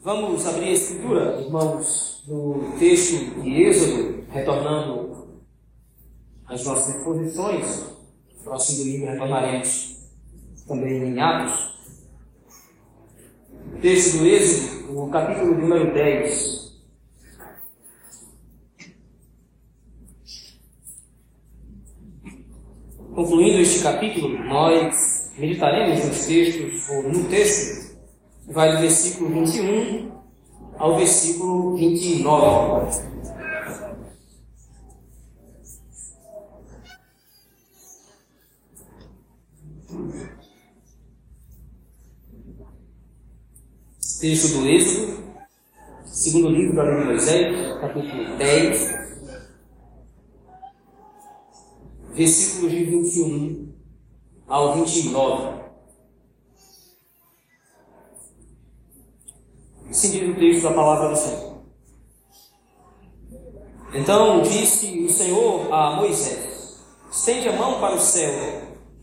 Vamos 0.00 0.46
abrir 0.46 0.68
a 0.68 0.72
escritura, 0.72 1.40
irmãos, 1.40 2.22
no 2.28 2.72
texto 2.78 3.42
de 3.42 3.62
Êxodo, 3.64 4.24
retornando 4.30 5.42
às 6.46 6.64
nossas 6.64 7.02
posições. 7.02 7.84
Próximo 8.44 8.84
domingo 8.84 9.06
retornaremos 9.06 10.08
também 10.68 11.02
em 11.02 11.20
Atos. 11.20 11.74
Texto 13.82 14.18
do 14.18 14.26
Êxodo, 14.26 15.02
o 15.02 15.10
capítulo 15.10 15.58
número 15.58 15.92
10. 15.92 16.78
Concluindo 23.16 23.58
este 23.58 23.82
capítulo, 23.82 24.28
nós 24.44 25.32
meditaremos 25.36 26.04
nos 26.04 26.24
textos, 26.24 26.88
ou 26.88 27.02
no 27.02 27.24
texto 27.24 27.87
vai 28.48 28.72
do 28.72 28.80
versículo 28.80 29.30
21 29.30 30.10
ao 30.78 30.96
versículo 30.96 31.76
29. 31.76 33.08
Texto 44.20 44.58
do 44.58 44.66
Êxodo, 44.66 45.22
segundo 46.04 46.48
livro 46.48 46.74
da 46.74 46.82
lei 46.82 46.98
de 46.98 47.04
Moisés, 47.04 47.78
capítulo 47.80 48.36
10, 48.36 48.98
versículos 52.14 52.72
de 52.72 52.84
21 52.84 53.72
ao 54.48 54.74
29. 54.74 55.67
Seguir 59.98 60.30
o 60.30 60.36
texto 60.36 60.62
da 60.62 60.72
palavra 60.72 61.08
do 61.08 61.16
Senhor. 61.16 61.58
Então 63.92 64.42
disse 64.42 65.00
o 65.00 65.10
Senhor 65.10 65.72
a 65.72 65.96
Moisés: 65.96 66.78
Estende 67.10 67.48
a 67.48 67.52
mão 67.52 67.80
para 67.80 67.96
o 67.96 68.00
céu, 68.00 68.32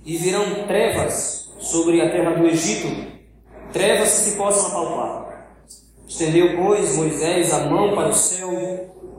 e 0.05 0.15
virão 0.15 0.65
trevas 0.67 1.49
sobre 1.59 2.01
a 2.01 2.11
terra 2.11 2.31
do 2.35 2.47
Egito, 2.47 2.87
trevas 3.73 4.09
que 4.11 4.29
se 4.29 4.37
possam 4.37 4.67
apalpar. 4.67 5.25
Estendeu, 6.07 6.55
pois, 6.55 6.95
Moisés 6.95 7.51
a 7.51 7.65
mão 7.65 7.93
para 7.93 8.09
o 8.09 8.13
céu, 8.13 8.49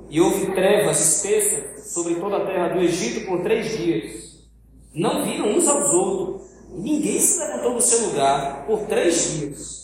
e 0.09 0.21
houve 0.21 0.53
trevas 0.55 1.01
espessas 1.01 1.93
sobre 1.93 2.15
toda 2.15 2.39
a 2.39 2.47
terra 2.47 2.69
do 2.69 2.81
Egito 2.81 3.27
por 3.27 3.43
três 3.43 3.77
dias. 3.77 4.47
Não 4.95 5.25
viram 5.25 5.51
uns 5.51 5.69
aos 5.69 5.93
outros, 5.93 6.43
ninguém 6.71 7.21
se 7.21 7.39
levantou 7.39 7.75
do 7.75 7.83
seu 7.83 8.07
lugar 8.07 8.65
por 8.67 8.81
três 8.87 9.33
dias. 9.33 9.76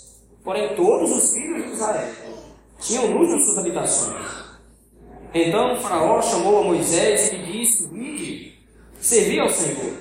Porém, 0.45 0.75
todos 0.75 1.11
os 1.11 1.33
filhos 1.35 1.65
de 1.65 1.73
Israel 1.73 2.13
tinham 2.81 3.07
luz 3.13 3.31
nas 3.31 3.45
suas 3.45 3.59
habitações. 3.59 4.27
Então 5.33 5.75
o 5.75 5.81
Faraó 5.81 6.21
chamou 6.21 6.61
a 6.61 6.65
Moisés 6.65 7.33
e 7.33 7.37
lhe 7.37 7.61
disse: 7.61 7.87
Vide, 7.89 8.59
servi 9.01 9.39
ao 9.39 9.49
Senhor. 9.49 9.93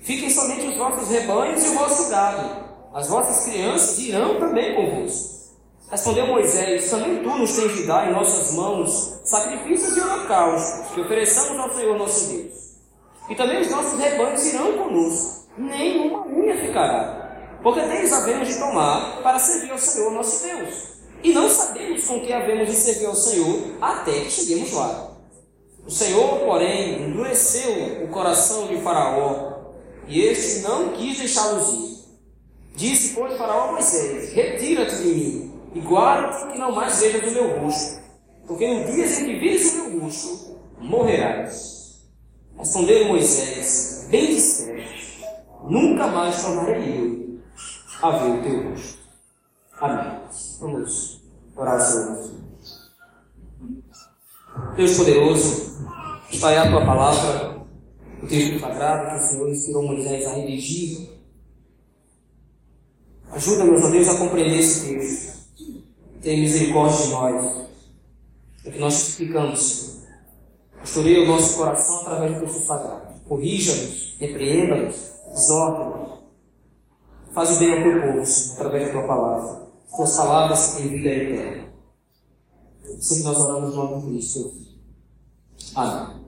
Fiquem 0.00 0.28
somente 0.28 0.66
os 0.66 0.76
vossos 0.76 1.08
rebanhos 1.08 1.64
e 1.64 1.68
o 1.68 1.74
vosso 1.74 2.10
gado. 2.10 2.70
As 2.92 3.08
vossas 3.08 3.46
crianças 3.46 3.98
irão 3.98 4.38
também 4.38 4.74
convosco. 4.74 5.56
Respondeu 5.90 6.26
Moisés: 6.26 6.90
Também 6.90 7.22
tu 7.22 7.30
nos 7.30 7.56
tens 7.56 7.74
de 7.74 7.86
dar 7.86 8.08
em 8.08 8.12
nossas 8.12 8.52
mãos 8.52 9.20
sacrifícios 9.24 9.94
de 9.94 10.00
holocaustos 10.00 10.94
que 10.94 11.00
ofereçamos 11.00 11.58
ao 11.58 11.74
Senhor 11.74 11.98
nosso 11.98 12.28
Deus. 12.28 12.72
E 13.30 13.34
também 13.34 13.62
os 13.62 13.70
nossos 13.70 13.98
rebanhos 13.98 14.44
irão 14.52 14.72
conosco, 14.74 15.46
nenhuma 15.56 16.26
unha 16.26 16.56
ficará 16.58 17.21
porque 17.62 17.80
deles 17.80 18.12
havemos 18.12 18.48
de 18.48 18.58
tomar 18.58 19.22
para 19.22 19.38
servir 19.38 19.70
ao 19.70 19.78
Senhor 19.78 20.10
nosso 20.10 20.44
Deus. 20.44 20.92
E 21.22 21.32
não 21.32 21.48
sabemos 21.48 22.04
com 22.04 22.20
que 22.20 22.32
havemos 22.32 22.68
de 22.68 22.74
servir 22.74 23.06
ao 23.06 23.14
Senhor 23.14 23.76
até 23.80 24.12
que 24.20 24.30
cheguemos 24.30 24.72
lá. 24.72 25.12
O 25.86 25.90
Senhor, 25.90 26.40
porém, 26.40 27.02
endureceu 27.02 28.04
o 28.04 28.08
coração 28.08 28.66
de 28.66 28.78
Faraó, 28.78 29.52
e 30.08 30.20
este 30.20 30.60
não 30.60 30.90
quis 30.90 31.18
deixá-los 31.18 31.72
ir. 31.72 31.92
Disse, 32.74 33.14
pois, 33.14 33.36
Faraó 33.36 33.68
a 33.68 33.72
Moisés: 33.72 34.32
Retira-te 34.32 34.96
de 34.96 35.08
mim, 35.08 35.60
e 35.74 35.80
guarda-te 35.80 36.52
que 36.52 36.58
não 36.58 36.72
mais 36.72 37.00
vejas 37.00 37.30
o 37.30 37.34
meu 37.34 37.60
rosto, 37.60 38.00
porque 38.46 38.66
no 38.66 38.92
dia 38.92 39.06
em 39.06 39.24
que 39.24 39.38
vires 39.38 39.72
o 39.74 39.90
meu 39.90 40.00
rosto, 40.00 40.56
morrerás. 40.80 42.02
Respondeu 42.56 43.06
Moisés: 43.06 44.06
Bem 44.08 44.26
disseste, 44.26 45.24
nunca 45.68 46.06
mais 46.06 46.42
tornarei 46.42 46.98
eu 46.98 47.22
a 48.02 48.10
ver 48.10 48.30
o 48.30 48.42
teu 48.42 48.70
rosto. 48.70 48.98
Amém. 49.80 50.20
Vamos 50.60 51.20
orar, 51.56 51.80
Senhor. 51.80 52.30
Deus 54.76 54.96
poderoso, 54.96 55.78
está 56.30 56.48
aí 56.48 56.58
a 56.58 56.70
tua 56.70 56.84
palavra, 56.84 57.64
o 58.22 58.26
texto 58.26 58.60
sagrado 58.60 59.10
que 59.10 59.16
o 59.16 59.28
Senhor 59.28 59.48
ensinou 59.48 59.82
Moisés 59.84 60.26
a 60.26 60.32
redigir. 60.34 61.10
Ajuda, 63.30 63.64
meus 63.64 63.90
Deus, 63.90 64.08
a 64.08 64.18
compreender 64.18 64.58
esse 64.58 64.88
texto. 64.88 65.42
Tenha 66.20 66.42
misericórdia 66.42 67.06
de 67.06 67.10
nós. 67.12 67.66
É 68.64 68.70
que 68.70 68.78
nós 68.78 69.08
explicamos. 69.08 70.02
Pastoreia 70.78 71.22
o 71.22 71.28
nosso 71.28 71.56
coração 71.56 72.00
através 72.00 72.34
do 72.34 72.40
texto 72.40 72.66
sagrado. 72.66 73.20
Corrija-nos, 73.28 74.16
repreenda-nos, 74.18 74.96
exorta-nos 75.32 76.21
Faz 77.34 77.56
o 77.56 77.58
bem 77.60 77.72
ao 77.72 77.82
teu 77.82 78.02
povo, 78.02 78.26
Senhor, 78.26 78.56
através 78.56 78.86
da 78.86 78.92
tua 78.92 79.06
palavra. 79.06 79.62
Tuas 79.96 80.16
palavras 80.16 80.74
têm 80.74 80.88
vida 80.88 81.08
eterna. 81.08 81.64
Isso 82.98 83.16
que 83.16 83.22
nós 83.22 83.40
oramos 83.40 83.74
no 83.74 83.84
nome 83.84 84.02
de 84.02 84.10
Cristo. 84.10 84.52
Amém. 85.74 86.22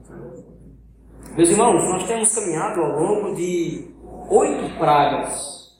Meus 1.37 1.49
irmãos, 1.49 1.89
nós 1.89 2.07
temos 2.07 2.33
caminhado 2.33 2.81
ao 2.81 2.99
longo 2.99 3.35
de 3.35 3.87
oito 4.29 4.77
pragas. 4.79 5.75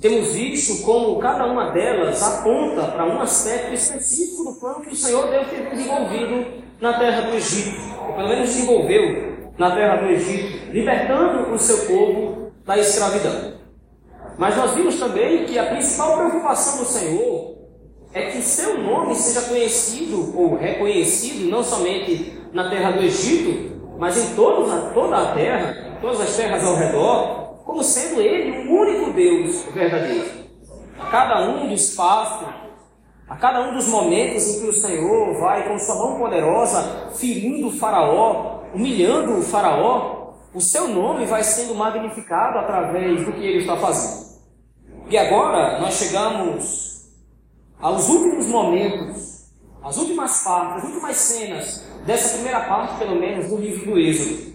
Temos 0.00 0.32
visto 0.32 0.84
como 0.84 1.18
cada 1.18 1.44
uma 1.46 1.70
delas 1.72 2.22
aponta 2.22 2.86
para 2.88 3.04
um 3.04 3.20
aspecto 3.20 3.74
específico 3.74 4.44
do 4.44 4.60
plano 4.60 4.80
que 4.82 4.92
o 4.92 4.96
Senhor 4.96 5.28
deve 5.28 5.50
ter 5.50 5.70
desenvolvido 5.70 6.62
na 6.80 6.98
terra 6.98 7.22
do 7.22 7.34
Egito, 7.34 7.76
ou 8.00 8.14
pelo 8.14 8.28
menos 8.28 8.48
desenvolveu 8.48 9.50
na 9.58 9.74
terra 9.74 9.96
do 9.96 10.06
Egito, 10.06 10.72
libertando 10.72 11.52
o 11.52 11.58
seu 11.58 11.86
povo 11.86 12.52
da 12.64 12.78
escravidão. 12.78 13.61
Mas 14.38 14.56
nós 14.56 14.72
vimos 14.72 14.98
também 14.98 15.44
que 15.44 15.58
a 15.58 15.66
principal 15.66 16.16
preocupação 16.16 16.78
do 16.78 16.84
Senhor 16.84 17.52
é 18.14 18.30
que 18.30 18.42
seu 18.42 18.78
nome 18.78 19.14
seja 19.14 19.48
conhecido 19.48 20.36
ou 20.36 20.56
reconhecido 20.56 21.50
não 21.50 21.62
somente 21.62 22.38
na 22.52 22.68
terra 22.68 22.92
do 22.92 23.02
Egito, 23.02 23.72
mas 23.98 24.18
em 24.18 24.34
toda, 24.34 24.90
toda 24.92 25.16
a 25.16 25.32
terra, 25.32 25.98
todas 26.00 26.20
as 26.20 26.36
terras 26.36 26.64
ao 26.64 26.76
redor, 26.76 27.62
como 27.64 27.82
sendo 27.82 28.20
Ele 28.20 28.68
o 28.68 28.72
único 28.72 29.12
Deus 29.12 29.64
verdadeiro. 29.72 30.42
A 30.98 31.06
cada 31.06 31.48
um 31.48 31.68
dos 31.68 31.88
espaços, 31.88 32.48
a 33.28 33.36
cada 33.36 33.62
um 33.62 33.74
dos 33.74 33.88
momentos 33.88 34.46
em 34.48 34.60
que 34.60 34.66
o 34.66 34.72
Senhor 34.72 35.40
vai 35.40 35.66
com 35.66 35.78
sua 35.78 35.94
mão 35.94 36.18
poderosa 36.18 37.10
ferindo 37.14 37.68
o 37.68 37.72
Faraó, 37.72 38.60
humilhando 38.74 39.38
o 39.38 39.42
Faraó, 39.42 40.21
o 40.54 40.60
seu 40.60 40.88
nome 40.88 41.24
vai 41.24 41.42
sendo 41.42 41.74
magnificado 41.74 42.58
através 42.58 43.24
do 43.24 43.32
que 43.32 43.44
ele 43.44 43.58
está 43.58 43.76
fazendo. 43.76 44.32
E 45.08 45.16
agora 45.16 45.80
nós 45.80 45.94
chegamos 45.94 47.10
aos 47.80 48.08
últimos 48.08 48.46
momentos, 48.46 49.50
às 49.82 49.96
últimas 49.96 50.44
partes, 50.44 50.84
as 50.84 50.90
últimas 50.90 51.16
cenas 51.16 51.84
dessa 52.06 52.34
primeira 52.34 52.60
parte, 52.60 52.98
pelo 52.98 53.18
menos, 53.18 53.48
do 53.48 53.56
livro 53.56 53.92
do 53.92 53.98
Êxodo. 53.98 54.52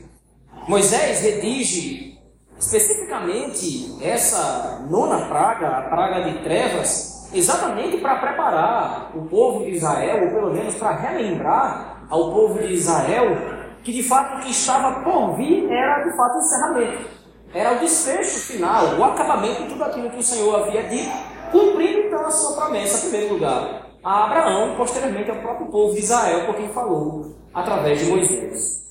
Moisés 0.67 1.21
redige 1.21 2.17
especificamente 2.59 3.97
essa 4.01 4.85
nona 4.89 5.27
praga, 5.27 5.67
a 5.67 5.81
praga 5.83 6.31
de 6.31 6.43
trevas, 6.43 7.29
exatamente 7.33 7.97
para 7.97 8.15
preparar 8.15 9.11
o 9.15 9.25
povo 9.25 9.65
de 9.65 9.71
Israel, 9.71 10.25
ou 10.25 10.31
pelo 10.31 10.53
menos 10.53 10.75
para 10.75 10.95
relembrar 10.95 12.05
ao 12.09 12.31
povo 12.33 12.59
de 12.59 12.73
Israel 12.73 13.56
que 13.87 13.93
de 13.93 14.03
fato 14.03 14.35
o 14.35 14.41
que 14.41 14.51
estava 14.51 14.99
por 14.99 15.37
vir 15.37 15.65
era 15.71 16.03
de 16.03 16.13
fato 16.17 16.35
o 16.35 16.39
encerramento. 16.39 17.07
Era 17.53 17.77
o 17.77 17.79
desfecho 17.79 18.37
final, 18.51 18.99
o 18.99 19.03
acabamento 19.05 19.63
de 19.63 19.69
tudo 19.69 19.85
aquilo 19.85 20.09
que 20.09 20.19
o 20.19 20.23
Senhor 20.23 20.59
havia 20.59 20.83
dito, 20.89 21.09
cumprindo 21.53 21.99
então 21.99 22.19
a 22.19 22.29
sua 22.29 22.57
promessa, 22.57 22.97
em 22.97 23.09
primeiro 23.09 23.35
lugar, 23.35 23.87
a 24.03 24.25
Abraão, 24.25 24.75
posteriormente 24.75 25.31
ao 25.31 25.37
próprio 25.37 25.67
povo 25.67 25.93
de 25.93 26.01
Israel, 26.01 26.45
por 26.45 26.55
quem 26.55 26.67
falou 26.67 27.33
através 27.53 27.99
de 27.99 28.11
Moisés. 28.11 28.83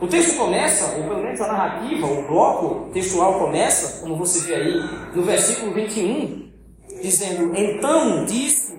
O 0.00 0.08
texto 0.08 0.36
começa, 0.36 0.96
ou 0.96 1.04
pelo 1.04 1.22
menos 1.22 1.40
a 1.40 1.46
narrativa, 1.46 2.04
o 2.04 2.26
bloco 2.26 2.90
textual 2.92 3.38
começa, 3.38 4.00
como 4.00 4.16
você 4.16 4.40
vê 4.40 4.56
aí, 4.56 4.82
no 5.14 5.22
versículo 5.22 5.72
21, 5.72 6.50
dizendo: 7.00 7.54
Então 7.54 8.24
disse 8.24 8.76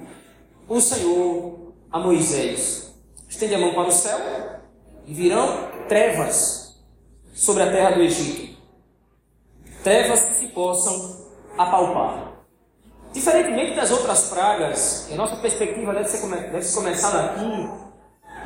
o 0.68 0.81
Senhor 0.81 1.74
a 1.89 2.00
Moisés: 2.00 2.94
Estende 3.30 3.56
a 3.56 3.60
mão 3.60 3.74
para 3.74 3.88
o 3.88 3.92
céu 3.94 4.19
e 5.06 5.14
virão 5.14 5.70
trevas 5.88 6.82
sobre 7.34 7.64
a 7.64 7.72
terra 7.72 7.92
do 7.92 8.02
Egito. 8.02 8.58
Trevas 9.84 10.24
que 10.24 10.34
se 10.36 10.48
possam 10.48 11.28
apalpar. 11.58 12.34
Diferentemente 13.12 13.76
das 13.76 13.92
outras 13.92 14.30
pragas, 14.30 15.10
a 15.12 15.16
nossa 15.16 15.36
perspectiva 15.36 15.94
deve, 15.94 16.10
ser, 16.10 16.28
deve 16.28 16.64
ser 16.64 16.76
começada 16.76 17.26
aqui. 17.26 17.70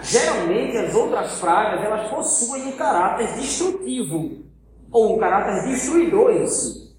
Geralmente 0.02 0.78
as 0.78 0.94
outras 0.94 1.40
pragas 1.40 1.84
elas 1.84 2.10
possuem 2.10 2.68
um 2.68 2.72
caráter 2.74 3.28
destrutivo 3.36 4.46
ou 4.92 5.16
um 5.16 5.20
caráter 5.20 5.70
destruidor 5.70 6.32
em 6.32 6.48
si. 6.48 6.96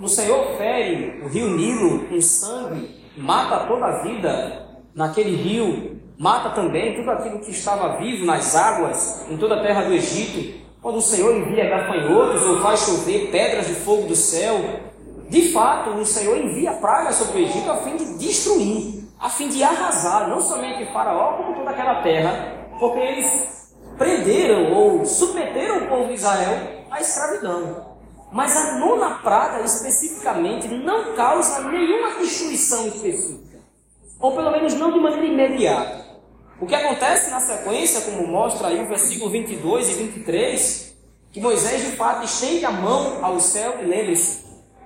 O 0.00 0.08
Senhor 0.08 0.56
fere 0.56 1.20
o 1.22 1.28
rio 1.28 1.48
Nilo 1.50 2.06
com 2.06 2.20
sangue, 2.20 3.04
mata 3.16 3.66
toda 3.66 3.86
a 3.86 4.02
vida 4.02 4.66
naquele 4.94 5.36
rio, 5.36 5.89
mata 6.20 6.50
também 6.50 6.94
tudo 6.94 7.10
aquilo 7.12 7.38
que 7.38 7.50
estava 7.50 7.96
vivo 7.96 8.26
nas 8.26 8.54
águas 8.54 9.24
em 9.30 9.38
toda 9.38 9.54
a 9.54 9.62
terra 9.62 9.84
do 9.84 9.94
Egito. 9.94 10.60
Quando 10.82 10.96
o 10.96 11.00
Senhor 11.00 11.34
envia 11.34 11.70
gafanhotos 11.70 12.42
ou 12.42 12.60
faz 12.60 12.80
chover 12.80 13.30
pedras 13.30 13.66
de 13.66 13.74
fogo 13.76 14.06
do 14.06 14.14
céu, 14.14 14.60
de 15.30 15.50
fato 15.50 15.88
o 15.88 16.04
Senhor 16.04 16.36
envia 16.36 16.74
pragas 16.74 17.14
sobre 17.14 17.40
o 17.40 17.44
Egito 17.46 17.70
a 17.70 17.78
fim 17.78 17.96
de 17.96 18.18
destruir, 18.18 19.02
a 19.18 19.30
fim 19.30 19.48
de 19.48 19.62
arrasar 19.62 20.28
não 20.28 20.42
somente 20.42 20.92
Faraó, 20.92 21.38
como 21.38 21.54
toda 21.54 21.70
aquela 21.70 22.02
terra, 22.02 22.66
porque 22.78 22.98
eles 22.98 23.74
prenderam 23.96 24.74
ou 24.74 25.06
submeteram 25.06 25.84
o 25.84 25.88
povo 25.88 26.08
de 26.08 26.14
Israel 26.14 26.84
à 26.90 27.00
escravidão. 27.00 27.96
Mas 28.30 28.54
a 28.54 28.78
nona 28.78 29.14
praga 29.22 29.64
especificamente 29.64 30.68
não 30.68 31.14
causa 31.14 31.62
nenhuma 31.62 32.18
destruição 32.18 32.88
específica, 32.88 33.58
ou 34.20 34.32
pelo 34.32 34.50
menos 34.50 34.74
não 34.74 34.92
de 34.92 35.00
maneira 35.00 35.26
imediata. 35.26 36.09
O 36.60 36.66
que 36.66 36.74
acontece 36.74 37.30
na 37.30 37.40
sequência, 37.40 38.02
como 38.02 38.26
mostra 38.26 38.68
aí 38.68 38.82
o 38.82 38.86
versículo 38.86 39.30
22 39.30 39.88
e 39.88 39.94
23, 39.94 40.94
que 41.32 41.40
Moisés 41.40 41.80
de 41.80 41.96
fato 41.96 42.22
estende 42.26 42.66
a 42.66 42.70
mão 42.70 43.24
ao 43.24 43.40
céu, 43.40 43.76
e 43.80 43.86
lembre-se, 43.86 44.44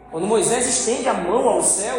quando 0.09 0.25
Moisés 0.25 0.69
estende 0.69 1.09
a 1.09 1.15
mão 1.15 1.49
ao 1.49 1.63
céu, 1.65 1.97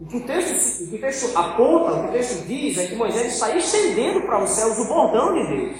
o 0.00 0.06
que 0.06 0.16
o 0.16 0.20
texto, 0.26 0.82
o 0.82 0.88
que 0.88 0.96
o 0.96 1.00
texto 1.00 1.36
aponta, 1.36 1.92
o 1.92 2.02
que 2.04 2.08
o 2.08 2.12
texto 2.12 2.46
diz, 2.46 2.78
é 2.78 2.86
que 2.86 2.94
Moisés 2.94 3.34
está 3.34 3.54
estendendo 3.54 4.22
para 4.22 4.42
os 4.42 4.48
céus 4.48 4.78
o 4.78 4.86
bordão 4.86 5.34
de 5.34 5.46
Deus. 5.46 5.76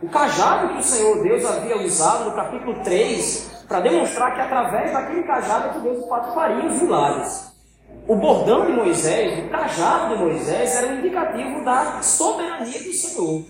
O 0.00 0.08
cajado 0.08 0.74
que 0.74 0.78
o 0.78 0.82
Senhor 0.82 1.22
Deus 1.24 1.44
havia 1.44 1.76
usado 1.76 2.30
no 2.30 2.36
capítulo 2.36 2.84
3 2.84 3.64
para 3.66 3.80
demonstrar 3.80 4.34
que 4.34 4.40
através 4.40 4.92
daquele 4.92 5.24
cajado 5.24 5.70
é 5.70 5.72
que 5.72 5.80
Deus 5.80 6.02
de 6.02 6.08
fato 6.08 6.34
faria 6.34 6.70
os 6.70 6.80
milagres. 6.80 7.49
O 8.10 8.16
bordão 8.16 8.66
de 8.66 8.72
Moisés, 8.72 9.38
o 9.38 9.48
cajado 9.50 10.16
de 10.16 10.24
Moisés, 10.24 10.74
era 10.74 10.88
um 10.88 10.98
indicativo 10.98 11.64
da 11.64 12.02
soberania 12.02 12.82
do 12.82 12.92
Senhor. 12.92 13.44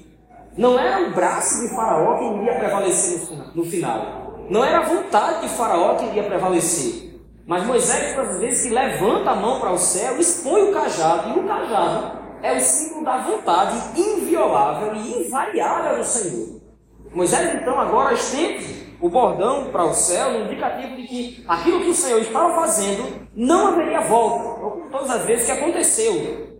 Não 0.55 0.79
era 0.79 1.09
o 1.09 1.15
braço 1.15 1.62
de 1.62 1.75
Faraó 1.75 2.19
que 2.19 2.25
iria 2.25 2.57
prevalecer 2.57 3.39
no 3.55 3.65
final. 3.65 4.45
Não 4.51 4.62
era 4.62 4.81
a 4.81 4.83
vontade 4.83 5.49
de 5.49 5.49
Faraó 5.49 5.95
que 5.95 6.05
iria 6.05 6.25
prevalecer. 6.25 7.23
Mas 7.47 7.65
Moisés, 7.65 8.19
as 8.19 8.39
vezes 8.39 8.65
que 8.65 8.75
levanta 8.75 9.31
a 9.31 9.35
mão 9.35 9.61
para 9.61 9.73
o 9.73 9.79
céu, 9.79 10.21
expõe 10.21 10.65
o 10.65 10.75
cajado, 10.75 11.31
e 11.31 11.41
o 11.41 11.49
cajado 11.49 12.19
é 12.43 12.59
o 12.59 12.61
símbolo 12.61 13.06
da 13.06 13.17
vontade 13.17 13.99
inviolável 13.99 14.95
e 14.95 15.25
invariável 15.25 15.97
do 15.97 16.05
Senhor. 16.05 16.61
Moisés, 17.15 17.55
então, 17.55 17.81
agora 17.81 18.13
estende 18.13 18.90
o 19.00 19.08
bordão 19.08 19.70
para 19.70 19.85
o 19.85 19.94
céu, 19.94 20.44
indicativo 20.44 20.97
de 20.97 21.06
que 21.06 21.44
aquilo 21.49 21.81
que 21.81 21.88
o 21.91 21.94
Senhor 21.94 22.20
estava 22.20 22.55
fazendo 22.55 23.29
não 23.35 23.69
haveria 23.69 24.00
volta, 24.00 24.61
como 24.61 24.91
todas 24.91 25.11
as 25.11 25.25
vezes 25.25 25.47
que 25.47 25.52
aconteceu 25.52 26.58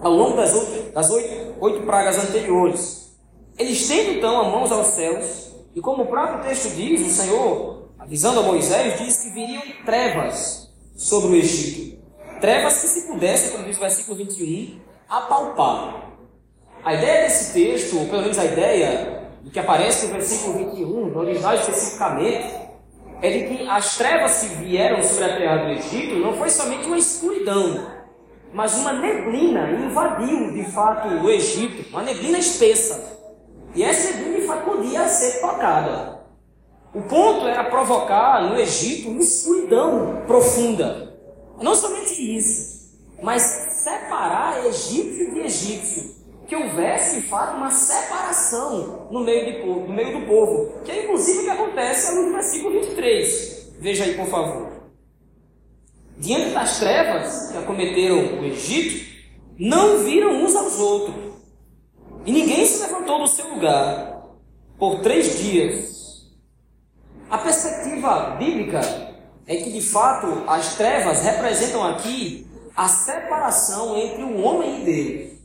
ao 0.00 0.12
longo 0.12 0.36
das 0.36 0.54
oito, 0.54 0.92
das 0.92 1.10
oito, 1.10 1.54
oito 1.60 1.86
pragas 1.86 2.18
anteriores. 2.18 3.18
Ele 3.58 3.72
estende 3.72 4.18
então 4.18 4.40
as 4.40 4.48
mãos 4.48 4.70
aos 4.70 4.88
céus, 4.88 5.52
e 5.74 5.80
como 5.80 6.04
o 6.04 6.06
próprio 6.06 6.42
texto 6.42 6.74
diz, 6.74 7.00
o 7.00 7.10
Senhor, 7.10 7.88
avisando 7.98 8.40
a 8.40 8.42
Moisés, 8.42 8.98
diz 8.98 9.22
que 9.22 9.30
viriam 9.30 9.62
trevas 9.84 10.72
sobre 10.94 11.30
o 11.30 11.34
Egito. 11.36 11.98
Trevas 12.40 12.80
que, 12.80 12.86
se 12.86 13.08
pudesse, 13.08 13.52
como 13.52 13.64
diz 13.64 13.76
o 13.76 13.80
versículo 13.80 14.16
21, 14.16 14.78
apalpar. 15.08 16.12
A 16.84 16.94
ideia 16.94 17.22
desse 17.22 17.52
texto, 17.52 17.98
ou 17.98 18.06
pelo 18.06 18.22
menos 18.22 18.38
a 18.38 18.44
ideia 18.44 19.17
o 19.48 19.50
que 19.50 19.58
aparece 19.58 20.08
no 20.08 20.12
versículo 20.12 20.58
21, 20.58 21.06
no 21.06 21.20
original 21.20 21.54
especificamente, 21.54 22.54
é 23.22 23.30
de 23.30 23.48
que 23.48 23.66
as 23.66 23.96
trevas 23.96 24.40
que 24.40 24.46
vieram 24.56 25.02
sobre 25.02 25.24
a 25.24 25.36
terra 25.38 25.56
do 25.64 25.70
Egito 25.70 26.16
não 26.16 26.36
foi 26.36 26.50
somente 26.50 26.86
uma 26.86 26.98
escuridão, 26.98 27.86
mas 28.52 28.76
uma 28.76 28.92
neblina 28.92 29.70
invadiu 29.70 30.52
de 30.52 30.70
fato 30.70 31.08
o 31.08 31.30
Egito, 31.30 31.88
uma 31.88 32.02
neblina 32.02 32.36
espessa. 32.38 33.18
E 33.74 33.82
essa 33.82 34.18
neblina 34.18 34.56
podia 34.58 35.08
ser 35.08 35.40
tocada. 35.40 36.20
O 36.94 37.00
ponto 37.00 37.48
era 37.48 37.64
provocar 37.64 38.50
no 38.50 38.60
Egito 38.60 39.08
uma 39.08 39.22
escuridão 39.22 40.24
profunda. 40.26 41.16
Não 41.62 41.74
somente 41.74 42.36
isso, 42.36 42.98
mas 43.22 43.40
separar 43.42 44.66
egípcio 44.66 45.32
de 45.32 45.40
egípcio 45.40 46.17
que 46.48 46.56
houvesse, 46.56 47.20
de 47.20 47.26
fato, 47.28 47.58
uma 47.58 47.70
separação 47.70 49.06
no 49.10 49.20
meio, 49.20 49.86
no 49.86 49.92
meio 49.92 50.18
do 50.18 50.26
povo, 50.26 50.80
que 50.82 50.90
é 50.90 51.04
inclusive 51.04 51.40
o 51.40 51.42
que 51.42 51.50
acontece 51.50 52.14
no 52.14 52.32
versículo 52.32 52.80
23. 52.80 53.74
Veja 53.78 54.04
aí, 54.04 54.14
por 54.14 54.26
favor. 54.26 54.72
Diante 56.16 56.54
das 56.54 56.78
trevas 56.78 57.52
que 57.52 57.58
acometeram 57.58 58.40
o 58.40 58.44
Egito, 58.46 59.06
não 59.58 59.98
viram 59.98 60.42
uns 60.42 60.56
aos 60.56 60.80
outros, 60.80 61.34
e 62.24 62.32
ninguém 62.32 62.64
se 62.64 62.82
levantou 62.82 63.20
do 63.20 63.28
seu 63.28 63.46
lugar 63.50 64.22
por 64.78 65.00
três 65.00 65.38
dias. 65.38 66.26
A 67.30 67.36
perspectiva 67.36 68.36
bíblica 68.38 68.80
é 69.46 69.56
que, 69.56 69.70
de 69.70 69.82
fato, 69.82 70.44
as 70.46 70.76
trevas 70.76 71.22
representam 71.22 71.84
aqui 71.84 72.46
a 72.74 72.88
separação 72.88 73.98
entre 73.98 74.22
o 74.22 74.40
homem 74.40 74.80
e 74.80 74.84
Deus. 74.84 75.37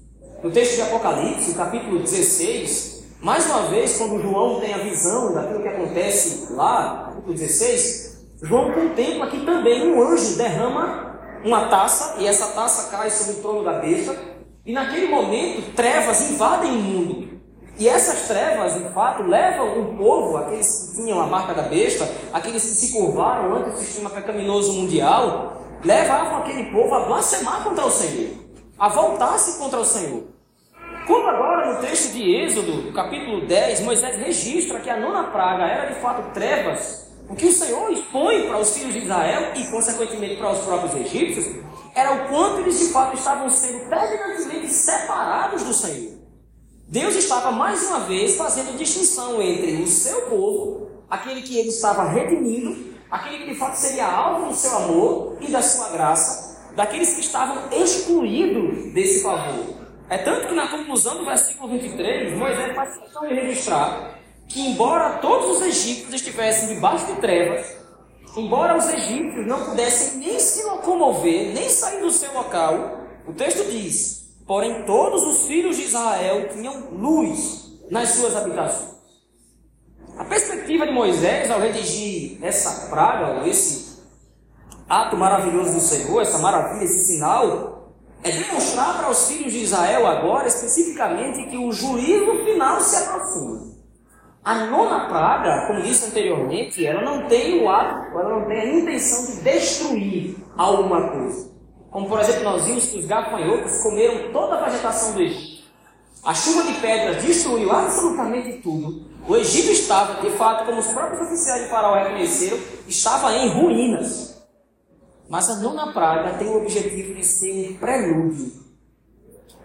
No 0.44 0.51
texto 0.51 0.75
de 0.75 0.81
Apocalipse, 0.81 1.54
capítulo 1.54 2.00
16, 2.00 3.06
mais 3.22 3.45
uma 3.45 3.62
vez, 3.62 3.98
quando 3.98 4.22
João 4.22 4.60
tem 4.60 4.74
a 4.74 4.80
visão 4.80 5.34
daquilo 5.34 5.62
que 5.62 5.69
acontece 5.69 6.51
lá, 6.51 7.06
capítulo 7.06 7.34
16, 7.34 8.18
João 8.42 8.74
contempla 8.74 9.28
que 9.28 9.45
também 9.45 9.90
um 9.90 10.04
anjo 10.04 10.36
derrama 10.36 11.18
uma 11.45 11.69
taça, 11.69 12.16
e 12.19 12.28
essa 12.28 12.48
taça 12.48 12.92
cai 12.92 13.10
sobre 13.10 13.40
o 13.40 13.42
trono 13.42 13.63
da 13.63 13.80
besta, 13.80 14.18
e 14.66 14.74
naquele 14.74 15.07
momento 15.07 15.74
trevas 15.75 16.30
invadem 16.30 16.72
o 16.72 16.81
mundo. 16.81 17.39
E 17.80 17.88
essas 17.88 18.28
trevas, 18.28 18.74
de 18.74 18.84
fato, 18.89 19.24
levam 19.24 19.80
o 19.80 19.98
povo, 19.98 20.36
aqueles 20.36 20.89
que 20.89 21.04
tinham 21.04 21.22
a 21.22 21.25
marca 21.25 21.54
da 21.54 21.63
besta, 21.63 22.06
aqueles 22.34 22.62
que 22.63 22.75
se 22.75 22.92
curvaram 22.92 23.56
ante 23.56 23.69
o 23.69 23.78
sistema 23.78 24.10
pecaminoso 24.10 24.74
mundial, 24.74 25.63
levavam 25.86 26.39
aquele 26.39 26.69
povo 26.69 26.94
a 26.96 27.06
blasfemar 27.06 27.63
contra 27.63 27.86
o 27.86 27.89
Senhor, 27.89 28.31
a 28.78 28.89
voltar-se 28.89 29.57
contra 29.57 29.80
o 29.80 29.86
Senhor. 29.86 30.33
Como 31.06 31.27
agora 31.27 31.74
no 31.74 31.82
texto 31.82 32.13
de 32.13 32.34
Êxodo, 32.34 32.94
capítulo 32.94 33.46
10, 33.46 33.82
Moisés 33.82 34.16
registra 34.18 34.80
que 34.80 34.89
a 34.89 34.98
nona 34.98 35.25
praga 35.25 35.66
era 35.66 35.94
de 35.94 36.00
fato 36.00 36.34
trevas, 36.34 37.08
o 37.27 37.36
que 37.36 37.48
o 37.48 37.51
Senhor 37.51 37.92
expõe 37.92 38.48
para 38.48 38.60
os 38.60 38.77
filhos 38.77 38.94
de 38.94 39.00
Israel 39.00 39.51
e, 39.54 39.66
consequentemente, 39.68 40.38
para 40.38 40.54
os 40.54 40.60
próprios 40.60 40.96
egípcios, 40.96 41.58
era 41.94 42.13
o 42.13 42.30
quanto 42.30 42.62
eles 42.62 42.80
de 42.80 42.86
fato 42.86 43.18
estavam 43.18 43.50
sendo 43.50 43.89
terminantemente 43.89 44.70
separados 44.70 45.63
do 45.63 45.74
Senhor. 45.74 46.13
Deus 46.88 47.16
estava 47.16 47.51
mais 47.51 47.84
uma 47.84 48.01
vez 48.01 48.38
fazendo 48.38 48.77
distinção 48.77 49.42
entre 49.42 49.82
o 49.82 49.88
seu 49.88 50.22
povo, 50.24 50.89
aquele 51.10 51.42
que 51.42 51.60
ele 51.60 51.70
estava 51.70 52.06
redimindo, 52.06 52.94
aquele 53.12 53.39
que 53.39 53.50
de 53.51 53.60
fato 53.60 53.75
seria 53.75 54.08
alvo 54.08 54.48
do 54.48 54.56
seu 54.56 54.77
amor 54.77 55.38
e 55.42 55.51
da 55.51 55.62
sua 55.62 55.89
graça, 55.89 56.72
daqueles 56.77 57.13
que 57.13 57.22
estavam 57.22 57.58
excluídos 57.74 58.94
desse 58.94 59.22
favor. 59.22 59.83
É 60.13 60.17
tanto 60.20 60.48
que 60.48 60.53
na 60.53 60.67
conclusão 60.67 61.17
do 61.17 61.25
versículo 61.25 61.70
23, 61.70 62.38
Moisés 62.38 62.75
faz 62.75 62.98
questão 63.00 63.27
de 63.27 63.34
registrar 63.34 64.20
que, 64.48 64.62
embora 64.62 65.17
todos 65.17 65.58
os 65.58 65.63
egípcios 65.63 66.13
estivessem 66.13 66.75
debaixo 66.75 67.08
de 67.08 67.20
trevas, 67.20 67.75
embora 68.38 68.77
os 68.77 68.88
egípcios 68.89 69.48
não 69.48 69.65
pudessem 69.65 70.20
nem 70.20 70.39
se 70.39 70.63
locomover, 70.65 71.55
nem 71.55 71.67
sair 71.67 72.01
do 72.01 72.12
seu 72.12 72.32
local, 72.32 73.08
o 73.27 73.34
texto 73.34 73.67
diz: 73.72 74.38
porém, 74.46 74.86
todos 74.86 75.24
os 75.24 75.48
filhos 75.48 75.77
de 75.77 75.86
Israel 75.86 76.48
tinham 76.50 76.91
luz 76.91 77.79
nas 77.89 78.10
suas 78.10 78.36
habitações. 78.36 78.93
A 80.15 80.25
perspectiva 80.25 80.86
de 80.86 80.93
Moisés 80.93 81.50
ao 81.50 81.60
redigir 81.60 82.38
essa 82.43 82.88
praga, 82.88 83.39
ou 83.39 83.48
esse 83.48 83.98
ato 84.88 85.17
maravilhoso 85.17 85.74
do 85.74 85.79
Senhor, 85.79 86.22
essa 86.22 86.38
maravilha, 86.38 86.84
esse 86.84 87.13
sinal, 87.13 87.73
é 88.24 88.32
demonstrar 88.32 88.98
para 88.98 89.10
os 89.10 89.27
filhos 89.27 89.51
de 89.51 89.60
Israel 89.60 90.08
agora, 90.08 90.48
especificamente, 90.48 91.50
que 91.50 91.58
o 91.58 91.72
juízo 91.72 92.44
final 92.46 92.80
se 92.80 92.96
aproxima. 92.96 93.74
A 94.44 94.65
nona 94.65 95.08
praga, 95.08 95.68
como 95.68 95.82
disse 95.82 96.08
anteriormente, 96.08 96.86
ela 96.86 97.01
não 97.01 97.27
tem 97.27 97.62
o 97.62 97.70
ato, 97.70 98.18
ela 98.18 98.39
não 98.39 98.48
tem 98.48 98.60
a 98.60 98.74
intenção 98.75 99.25
de 99.25 99.42
destruir 99.42 100.36
alguma 100.58 101.10
coisa. 101.10 101.51
Como 101.89 102.08
por 102.08 102.20
exemplo, 102.20 102.44
nós 102.44 102.65
vimos 102.65 102.86
que 102.88 103.00
os 103.00 103.06
gafanhotos 103.06 103.82
comeram 103.84 104.32
toda 104.32 104.56
a 104.56 104.65
vegetação 104.65 105.13
do 105.13 105.22
Egito. 105.22 105.63
A 106.25 106.34
chuva 106.34 106.63
de 106.63 106.74
pedras 106.80 107.24
destruiu 107.24 107.72
absolutamente 107.72 108.62
tudo. 108.62 109.06
O 109.27 109.36
Egito 109.36 109.72
estava, 109.72 110.22
de 110.22 110.30
fato, 110.32 110.65
como 110.65 110.80
os 110.80 110.88
próprios 110.88 111.22
oficiais 111.22 111.63
de 111.63 111.70
Faraó 111.70 111.96
reconheceram, 111.96 112.58
estava 112.88 113.34
em 113.36 113.50
ruínas. 113.50 114.33
Mas 115.30 115.50
a 115.50 115.56
nona 115.58 115.92
praga 115.94 116.38
tem 116.38 116.48
o 116.48 116.58
objetivo 116.58 117.15
de 117.15 117.25
ser 117.25 117.72
um 117.72 117.74
prelúdio. 117.75 118.51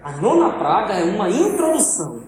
A 0.02 0.12
nona 0.16 0.58
praga 0.58 0.94
é 0.94 1.04
uma 1.04 1.28
introdução. 1.28 2.22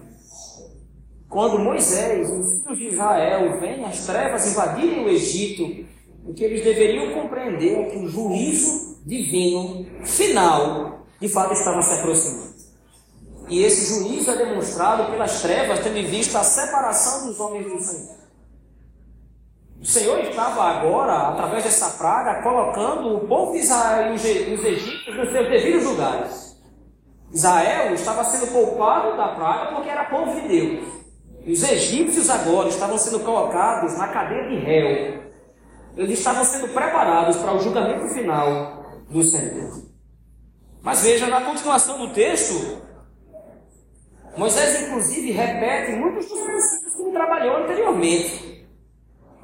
Quando 1.29 1.59
Moisés 1.59 2.29
os 2.29 2.61
filhos 2.61 2.77
de 2.77 2.87
Israel 2.87 3.59
vêm 3.59 3.85
as 3.85 4.05
trevas 4.05 4.51
invadirem 4.51 5.05
o 5.05 5.09
Egito, 5.09 5.85
o 6.25 6.33
que 6.33 6.43
eles 6.43 6.63
deveriam 6.63 7.13
compreender 7.13 7.79
é 7.79 7.83
que 7.85 7.97
o 7.97 8.07
juízo 8.07 8.99
divino 9.05 9.85
final 10.05 11.05
de 11.19 11.29
fato 11.29 11.53
estava 11.53 11.81
se 11.81 11.93
aproximando. 11.99 12.51
E 13.47 13.63
esse 13.63 13.99
juízo 13.99 14.31
é 14.31 14.37
demonstrado 14.37 15.11
pelas 15.11 15.41
trevas, 15.41 15.79
tendo 15.79 15.97
em 15.97 16.05
vista 16.05 16.39
a 16.39 16.43
separação 16.43 17.27
dos 17.27 17.39
homens 17.39 17.65
do 17.65 17.81
Senhor. 17.81 18.20
O 19.81 19.85
Senhor 19.85 20.19
estava 20.19 20.63
agora, 20.63 21.29
através 21.29 21.63
dessa 21.63 21.97
praga, 21.97 22.43
colocando 22.43 23.15
o 23.15 23.27
povo 23.27 23.53
de 23.53 23.57
Israel 23.57 24.11
e 24.11 24.13
os 24.13 24.63
egípcios 24.63 25.17
nos 25.17 25.31
seus 25.31 25.49
devidos 25.49 25.83
lugares. 25.85 26.55
Israel 27.33 27.91
estava 27.95 28.23
sendo 28.23 28.51
poupado 28.51 29.17
da 29.17 29.29
praga 29.29 29.73
porque 29.73 29.89
era 29.89 30.05
povo 30.05 30.39
de 30.39 30.47
Deus. 30.47 30.87
E 31.43 31.53
os 31.53 31.63
egípcios 31.63 32.29
agora 32.29 32.69
estavam 32.69 32.95
sendo 32.95 33.21
colocados 33.21 33.97
na 33.97 34.07
cadeia 34.09 34.49
de 34.49 34.57
réu. 34.57 35.23
Eles 35.97 36.19
estavam 36.19 36.43
sendo 36.43 36.67
preparados 36.67 37.37
para 37.37 37.55
o 37.55 37.59
julgamento 37.59 38.07
final 38.09 38.85
do 39.09 39.23
Senhor. 39.23 39.81
Mas 40.83 41.01
veja, 41.01 41.25
na 41.25 41.41
continuação 41.41 41.97
do 41.97 42.13
texto, 42.13 42.83
Moisés 44.37 44.83
inclusive 44.83 45.31
repete 45.31 45.93
muitos 45.93 46.29
dos 46.29 46.39
princípios 46.39 46.93
que 46.93 47.01
ele 47.01 47.11
trabalhou 47.13 47.57
anteriormente. 47.63 48.50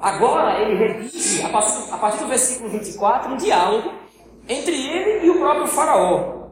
Agora 0.00 0.60
ele 0.60 0.76
redige, 0.76 1.42
a 1.42 1.48
partir, 1.48 1.92
a 1.92 1.98
partir 1.98 2.18
do 2.18 2.28
versículo 2.28 2.70
24, 2.70 3.32
um 3.32 3.36
diálogo 3.36 3.92
entre 4.48 4.74
ele 4.74 5.26
e 5.26 5.30
o 5.30 5.38
próprio 5.38 5.66
Faraó. 5.66 6.50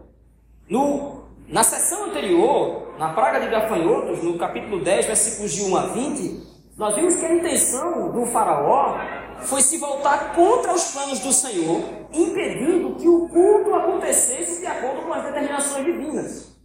No, 0.69 1.23
na 1.49 1.63
sessão 1.63 2.07
anterior, 2.07 2.95
na 2.99 3.11
praga 3.11 3.39
de 3.41 3.49
gafanhotos, 3.49 4.23
no 4.23 4.37
capítulo 4.37 4.83
10, 4.83 5.07
versículos 5.07 5.53
de 5.53 5.63
1 5.63 5.77
a 5.77 5.87
20, 5.87 6.57
nós 6.77 6.95
vimos 6.97 7.15
que 7.17 7.25
a 7.25 7.35
intenção 7.35 8.11
do 8.11 8.27
Faraó 8.27 8.99
foi 9.43 9.63
se 9.63 9.79
voltar 9.79 10.35
contra 10.35 10.75
os 10.75 10.91
planos 10.91 11.21
do 11.21 11.33
Senhor, 11.33 11.83
impedindo 12.13 12.97
que 12.97 13.09
o 13.09 13.29
culto 13.29 13.75
acontecesse 13.75 14.61
de 14.61 14.67
acordo 14.67 15.03
com 15.03 15.13
as 15.13 15.25
determinações 15.25 15.85
divinas. 15.85 16.57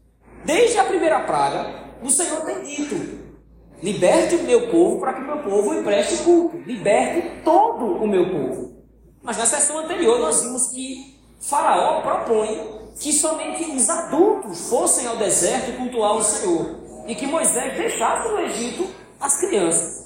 Desde 0.44 0.80
a 0.80 0.86
primeira 0.86 1.20
praga, 1.22 1.92
o 2.02 2.10
Senhor 2.10 2.42
tem 2.42 2.64
dito: 2.64 3.31
Liberte 3.82 4.36
o 4.36 4.44
meu 4.44 4.70
povo 4.70 5.00
para 5.00 5.14
que 5.14 5.22
o 5.22 5.26
meu 5.26 5.40
povo 5.40 5.74
empreste 5.74 6.24
culto. 6.24 6.58
Liberte 6.58 7.42
todo 7.44 7.86
o 7.86 8.08
meu 8.08 8.30
povo. 8.30 8.72
Mas 9.24 9.38
na 9.38 9.46
sessão 9.46 9.80
anterior 9.80 10.20
nós 10.20 10.44
vimos 10.44 10.68
que 10.68 11.20
Faraó 11.40 12.02
propõe 12.02 12.80
que 13.00 13.12
somente 13.12 13.64
os 13.72 13.90
adultos 13.90 14.70
fossem 14.70 15.08
ao 15.08 15.18
deserto 15.18 15.78
cultuar 15.78 16.16
o 16.16 16.24
Senhor. 16.24 16.80
E 17.08 17.16
que 17.16 17.26
Moisés 17.26 17.76
deixasse 17.76 18.30
no 18.30 18.40
Egito 18.42 18.88
as 19.20 19.40
crianças. 19.40 20.02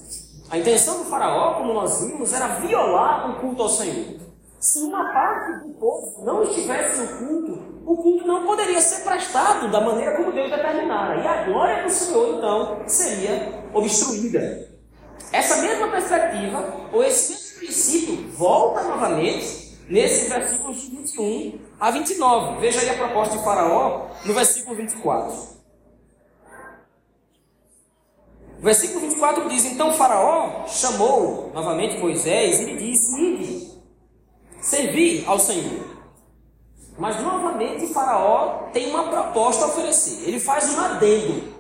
A 0.50 0.58
intenção 0.58 1.00
do 1.00 1.06
Faraó, 1.06 1.56
como 1.56 1.74
nós 1.74 2.02
vimos, 2.02 2.32
era 2.32 2.48
violar 2.60 3.32
o 3.32 3.42
culto 3.42 3.64
ao 3.64 3.70
Senhor. 3.70 4.20
Se 4.60 4.80
uma 4.80 5.12
parte 5.12 5.68
do 5.68 5.74
povo 5.74 6.24
não 6.24 6.44
estivesse 6.44 7.02
no 7.02 7.08
culto, 7.18 7.75
o 7.86 7.96
culto 7.96 8.26
não 8.26 8.46
poderia 8.46 8.82
ser 8.82 9.04
prestado 9.04 9.70
da 9.70 9.80
maneira 9.80 10.18
como 10.18 10.32
Deus 10.32 10.50
determinara. 10.50 11.22
E 11.22 11.28
a 11.28 11.44
glória 11.44 11.84
do 11.84 11.90
Senhor, 11.90 12.38
então, 12.38 12.82
seria 12.88 13.64
obstruída. 13.74 14.70
Essa 15.32 15.62
mesma 15.62 15.90
perspectiva, 15.90 16.90
ou 16.92 17.04
esse 17.04 17.32
mesmo 17.32 17.60
princípio, 17.60 18.32
volta 18.32 18.84
novamente 18.84 19.78
nesses 19.88 20.30
versículos 20.30 20.88
21 20.90 21.60
a 21.80 21.92
29. 21.92 22.60
Veja 22.60 22.82
aí 22.82 22.90
a 22.90 22.98
proposta 22.98 23.38
de 23.38 23.44
Faraó 23.44 24.08
no 24.26 24.34
versículo 24.34 24.76
24. 24.76 25.56
O 28.58 28.62
versículo 28.62 29.02
24 29.02 29.48
diz: 29.50 29.66
Então 29.66 29.94
Faraó 29.94 30.66
chamou 30.68 31.52
novamente 31.54 32.00
Moisés 32.00 32.62
e 32.62 32.66
lhe 32.66 32.78
disse: 32.78 33.22
Ide, 33.22 33.72
servi 34.60 35.24
ao 35.28 35.38
Senhor. 35.38 35.95
Mas 36.98 37.22
novamente 37.22 37.88
Faraó 37.94 38.70
tem 38.72 38.90
uma 38.90 39.04
proposta 39.10 39.66
a 39.66 39.68
oferecer. 39.68 40.28
Ele 40.28 40.40
faz 40.40 40.74
um 40.74 40.80
adendo. 40.80 41.56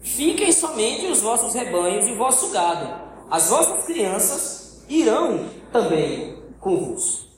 Fiquem 0.00 0.50
somente 0.50 1.06
os 1.06 1.20
vossos 1.20 1.54
rebanhos 1.54 2.08
e 2.08 2.12
o 2.12 2.16
vosso 2.16 2.50
gado. 2.50 2.88
As 3.30 3.50
vossas 3.50 3.84
crianças 3.84 4.84
irão 4.88 5.48
também 5.70 6.42
convosco. 6.60 7.30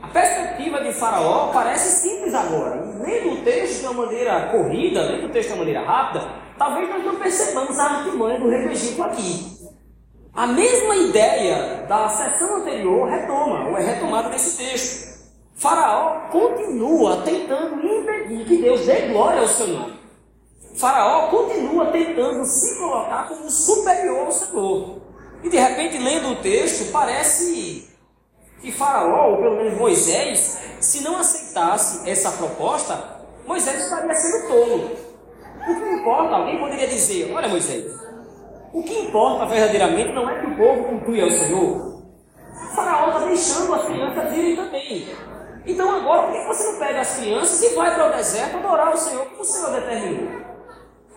A 0.00 0.08
perspectiva 0.08 0.80
de 0.82 0.92
Faraó 0.92 1.50
parece 1.52 2.08
simples 2.08 2.34
agora. 2.34 2.76
lendo 3.00 3.34
o 3.34 3.44
texto 3.44 3.80
de 3.80 3.86
uma 3.86 4.04
maneira 4.04 4.48
corrida, 4.50 5.02
lendo 5.02 5.26
o 5.26 5.30
texto 5.30 5.48
de 5.48 5.54
uma 5.54 5.64
maneira 5.64 5.82
rápida, 5.84 6.28
talvez 6.56 6.88
nós 6.88 7.04
não 7.04 7.16
percebamos 7.16 7.78
a 7.78 7.84
artimanha 7.84 8.38
do 8.38 8.48
rei 8.48 8.68
Egito 8.68 9.02
aqui. 9.02 9.58
A 10.34 10.46
mesma 10.46 10.94
ideia 10.94 11.84
da 11.88 12.08
sessão 12.08 12.58
anterior 12.58 13.08
retoma, 13.08 13.68
ou 13.68 13.76
é 13.76 13.82
retomada 13.82 14.28
nesse 14.28 14.56
texto. 14.56 15.07
Faraó 15.58 16.28
continua 16.30 17.22
tentando 17.22 17.84
impedir 17.84 18.44
que 18.44 18.62
Deus 18.62 18.86
dê 18.86 19.08
glória 19.08 19.40
ao 19.40 19.48
seu 19.48 19.66
nome. 19.66 19.98
Faraó 20.76 21.28
continua 21.30 21.86
tentando 21.86 22.44
se 22.44 22.78
colocar 22.78 23.28
como 23.28 23.50
superior 23.50 24.26
ao 24.26 24.32
Senhor. 24.32 25.02
E 25.42 25.48
de 25.48 25.56
repente, 25.56 25.98
lendo 25.98 26.28
o 26.28 26.36
texto, 26.36 26.92
parece 26.92 27.88
que 28.60 28.70
Faraó, 28.70 29.32
ou 29.32 29.36
pelo 29.38 29.56
menos 29.56 29.76
Moisés, 29.76 30.60
se 30.78 31.02
não 31.02 31.16
aceitasse 31.16 32.08
essa 32.08 32.30
proposta, 32.30 33.18
Moisés 33.44 33.82
estaria 33.82 34.14
sendo 34.14 34.46
tolo. 34.46 34.90
O 35.68 35.74
que 35.74 35.90
importa, 35.90 36.36
alguém 36.36 36.60
poderia 36.60 36.86
dizer: 36.86 37.32
Olha, 37.34 37.48
Moisés, 37.48 37.84
o 38.72 38.80
que 38.84 38.96
importa 38.96 39.44
verdadeiramente 39.46 40.12
não 40.12 40.30
é 40.30 40.38
que 40.38 40.46
o 40.46 40.56
povo 40.56 40.84
conclui 40.84 41.20
ao 41.20 41.30
Senhor. 41.30 42.02
Faraó 42.76 43.08
está 43.08 43.26
deixando 43.26 43.74
as 43.74 43.84
crianças 43.86 44.36
irem 44.36 44.54
também. 44.54 45.27
Então 45.68 45.90
agora, 45.90 46.28
por 46.28 46.32
que 46.32 46.46
você 46.46 46.72
não 46.72 46.78
pega 46.78 47.00
as 47.02 47.16
crianças 47.18 47.62
e 47.62 47.74
vai 47.74 47.94
para 47.94 48.08
o 48.08 48.16
deserto 48.16 48.56
adorar 48.56 48.94
o 48.94 48.96
Senhor 48.96 49.26
como 49.26 49.42
o 49.42 49.44
Senhor 49.44 49.70
determinou? 49.70 50.40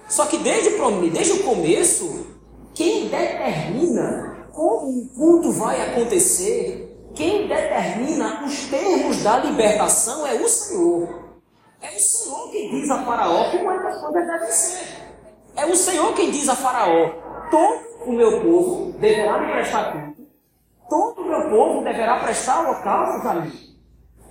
Só 0.10 0.26
que 0.26 0.38
desde, 0.40 0.72
desde 1.10 1.34
o 1.40 1.44
começo, 1.44 2.28
quem 2.74 3.08
determina 3.08 4.50
como 4.52 4.90
o 4.90 5.08
culto 5.16 5.54
vai 5.54 5.82
acontecer, 5.90 7.10
quem 7.16 7.48
determina 7.48 8.44
os 8.46 8.66
termos 8.66 9.24
da 9.24 9.38
libertação 9.38 10.28
é 10.28 10.34
o 10.34 10.50
Senhor. 10.50 11.32
É 11.82 11.96
o 11.96 12.00
Senhor 12.00 12.52
quem 12.52 12.70
diz 12.72 12.90
a 12.90 13.06
Faraó 13.06 13.52
como 13.52 13.72
é 13.72 13.80
que 13.80 13.88
as 13.88 14.02
coisas 14.02 14.28
devem 14.28 14.52
ser. 14.52 14.88
É 15.56 15.66
o 15.66 15.76
Senhor 15.78 16.14
quem 16.14 16.30
diz 16.30 16.50
a 16.50 16.58
Faraó: 16.58 17.10
todo 17.50 18.06
o 18.06 18.12
meu 18.12 18.42
povo 18.42 18.92
deverá 19.00 19.40
me 19.40 19.54
prestar 19.54 19.94
culto, 19.94 20.28
todo 20.90 21.22
o 21.22 21.26
meu 21.26 21.50
povo 21.50 21.84
deverá 21.86 22.20
prestar 22.20 22.60
holocausto 22.62 23.28
a 23.30 23.34
mim. 23.36 23.71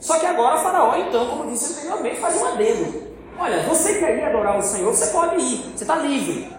Só 0.00 0.18
que 0.18 0.24
agora 0.24 0.56
Faraó, 0.58 0.96
então, 0.96 1.28
como 1.28 1.50
disse 1.50 1.74
anteriormente, 1.74 2.20
faz 2.20 2.40
um 2.40 2.46
adendo. 2.46 3.10
Olha, 3.38 3.62
você 3.64 3.98
quer 3.98 4.16
ir 4.18 4.24
adorar 4.24 4.58
o 4.58 4.62
Senhor, 4.62 4.94
você 4.94 5.06
pode 5.12 5.36
ir, 5.36 5.72
você 5.76 5.84
está 5.84 5.96
livre. 5.96 6.50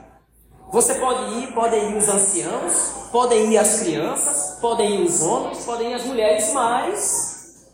Você 0.72 0.94
pode 0.96 1.40
ir, 1.40 1.54
podem 1.54 1.92
ir 1.92 1.98
os 1.98 2.08
anciãos, 2.08 3.10
podem 3.12 3.52
ir 3.52 3.58
as 3.58 3.82
crianças, 3.82 4.60
podem 4.62 5.02
ir 5.02 5.06
os 5.06 5.22
homens, 5.22 5.66
podem 5.66 5.92
ir 5.92 5.96
as 5.96 6.06
mulheres, 6.06 6.54
mas 6.54 7.68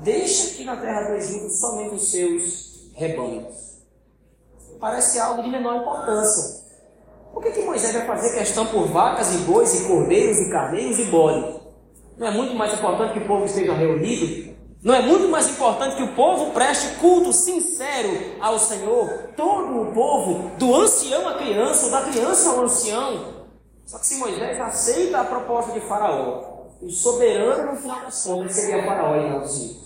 deixa 0.00 0.48
aqui 0.48 0.64
na 0.64 0.76
terra 0.76 1.02
do 1.02 1.14
Egito 1.14 1.48
somente 1.50 1.94
os 1.94 2.10
seus 2.10 2.90
rebanhos. 2.94 3.74
Parece 4.80 5.20
algo 5.20 5.42
de 5.42 5.50
menor 5.50 5.76
importância. 5.76 6.64
Por 7.32 7.42
que, 7.42 7.50
que 7.50 7.62
Moisés 7.62 7.92
vai 7.92 8.06
fazer 8.06 8.36
questão 8.36 8.66
por 8.66 8.86
vacas 8.88 9.34
e 9.34 9.38
bois 9.38 9.80
e 9.80 9.86
cordeiros 9.86 10.38
e 10.38 10.50
carneiros 10.50 10.98
e 10.98 11.04
bodes? 11.04 11.60
Não 12.16 12.26
é 12.26 12.30
muito 12.30 12.54
mais 12.54 12.72
importante 12.74 13.12
que 13.12 13.20
o 13.20 13.26
povo 13.26 13.44
esteja 13.44 13.74
reunido 13.74 14.53
não 14.84 14.94
é 14.94 15.00
muito 15.00 15.28
mais 15.28 15.48
importante 15.48 15.96
que 15.96 16.02
o 16.02 16.14
povo 16.14 16.52
preste 16.52 16.96
culto 16.96 17.32
sincero 17.32 18.36
ao 18.38 18.58
Senhor? 18.58 19.30
Todo 19.34 19.80
o 19.80 19.94
povo, 19.94 20.50
do 20.58 20.74
ancião 20.74 21.26
à 21.26 21.38
criança, 21.38 21.86
ou 21.86 21.90
da 21.90 22.02
criança 22.02 22.50
ao 22.50 22.60
ancião. 22.60 23.46
Só 23.86 23.98
que 23.98 24.06
se 24.06 24.16
Moisés 24.16 24.60
aceita 24.60 25.22
a 25.22 25.24
proposta 25.24 25.72
de 25.72 25.80
Faraó, 25.80 26.66
o 26.82 26.90
soberano 26.90 27.72
no 27.72 27.78
final 27.78 28.02
das 28.02 28.22
contas 28.24 28.56
seria 28.56 28.84
Faraó 28.84 29.16
e 29.16 29.30
não 29.30 29.40
Senhor. 29.40 29.84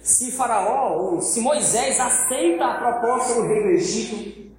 Se 0.00 0.30
Faraó, 0.30 0.98
ou 0.98 1.20
se 1.20 1.40
Moisés 1.40 1.98
aceita 1.98 2.64
a 2.64 2.74
proposta 2.74 3.34
do 3.34 3.48
rei 3.48 3.62
do 3.64 3.70
Egito, 3.70 4.52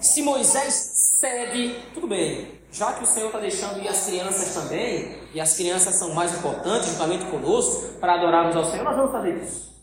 se 0.00 0.22
Moisés 0.22 0.72
cede, 1.18 1.82
tudo 1.94 2.06
bem, 2.06 2.55
já 2.76 2.92
que 2.92 3.04
o 3.04 3.06
Senhor 3.06 3.28
está 3.28 3.38
deixando 3.38 3.82
ir 3.82 3.88
as 3.88 4.04
crianças 4.04 4.52
também, 4.52 5.16
e 5.32 5.40
as 5.40 5.54
crianças 5.54 5.94
são 5.94 6.12
mais 6.12 6.36
importantes 6.36 6.90
juntamente 6.90 7.24
conosco, 7.26 7.94
para 7.98 8.14
adorarmos 8.14 8.54
ao 8.54 8.66
Senhor, 8.66 8.84
nós 8.84 8.96
vamos 8.96 9.12
fazer 9.12 9.42
isso. 9.42 9.74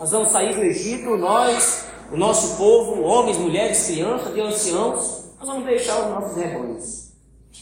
Nós 0.00 0.10
vamos 0.10 0.30
sair 0.30 0.52
do 0.52 0.62
Egito, 0.62 1.16
nós, 1.16 1.86
o 2.10 2.16
nosso 2.16 2.56
povo, 2.56 3.02
homens, 3.02 3.38
mulheres, 3.38 3.86
crianças 3.86 4.36
e 4.36 4.40
anciãos, 4.40 5.24
nós 5.38 5.48
vamos 5.48 5.64
deixar 5.64 6.00
os 6.00 6.10
nossos 6.10 6.36
rebanhos. 6.36 7.12